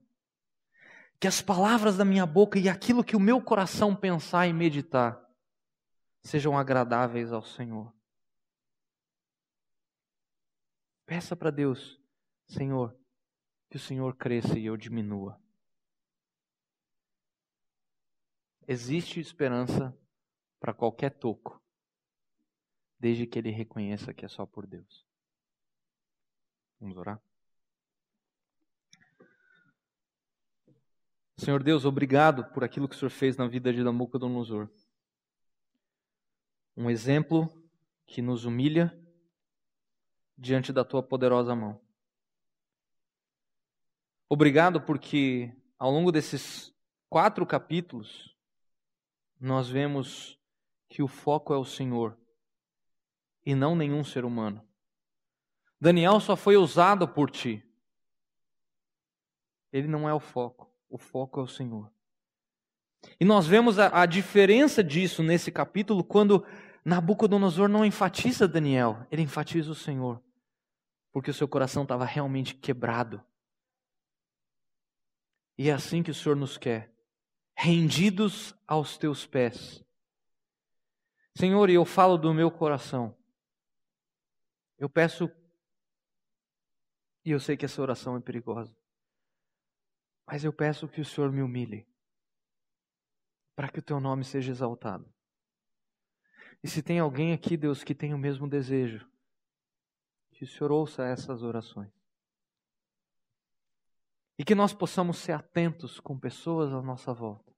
[1.21, 5.25] Que as palavras da minha boca e aquilo que o meu coração pensar e meditar
[6.27, 7.95] sejam agradáveis ao Senhor.
[11.07, 12.01] Peça para Deus,
[12.49, 12.99] Senhor,
[13.71, 15.41] que o Senhor cresça e eu diminua.
[18.67, 19.97] Existe esperança
[20.59, 21.63] para qualquer toco,
[22.99, 25.07] desde que ele reconheça que é só por Deus.
[26.81, 27.23] Vamos orar?
[31.37, 34.69] Senhor Deus, obrigado por aquilo que o Senhor fez na vida de Nabucodonosor.
[36.77, 37.51] Um exemplo
[38.07, 38.97] que nos humilha
[40.37, 41.81] diante da tua poderosa mão.
[44.29, 46.75] Obrigado porque ao longo desses
[47.09, 48.37] quatro capítulos
[49.41, 50.39] nós vemos
[50.89, 52.19] que o foco é o Senhor
[53.45, 54.67] e não nenhum ser humano.
[55.81, 57.63] Daniel só foi usado por ti.
[59.73, 61.91] Ele não é o foco, o foco é o Senhor.
[63.21, 66.45] E nós vemos a, a diferença disso nesse capítulo quando
[66.87, 70.23] Nabucodonosor não enfatiza Daniel, ele enfatiza o Senhor,
[71.11, 73.21] porque o seu coração estava realmente quebrado.
[75.59, 76.95] E é assim que o Senhor nos quer
[77.57, 79.85] rendidos aos teus pés.
[81.35, 83.19] Senhor, eu falo do meu coração.
[84.79, 85.29] Eu peço,
[87.25, 88.79] e eu sei que essa oração é perigosa,
[90.25, 91.85] mas eu peço que o Senhor me humilhe,
[93.57, 95.16] para que o teu nome seja exaltado.
[96.67, 99.09] E se tem alguém aqui, Deus, que tem o mesmo desejo,
[100.33, 101.93] que o Senhor ouça essas orações.
[104.37, 107.55] E que nós possamos ser atentos com pessoas à nossa volta,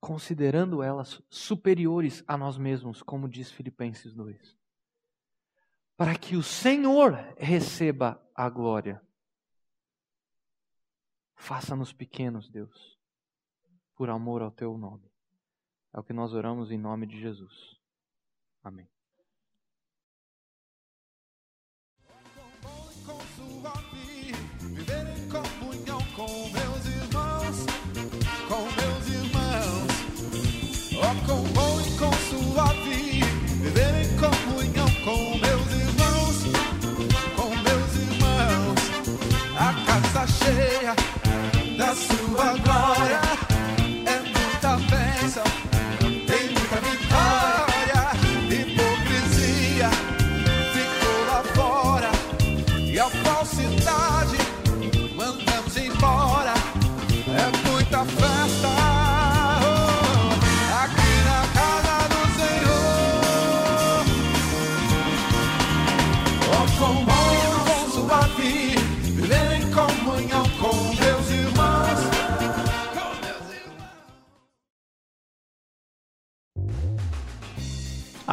[0.00, 4.58] considerando elas superiores a nós mesmos, como diz Filipenses 2.
[5.98, 9.06] Para que o Senhor receba a glória.
[11.34, 12.98] Faça-nos pequenos, Deus,
[13.94, 15.14] por amor ao teu nome.
[15.96, 17.80] É o que nós oramos em nome de Jesus.
[18.62, 18.86] Amém.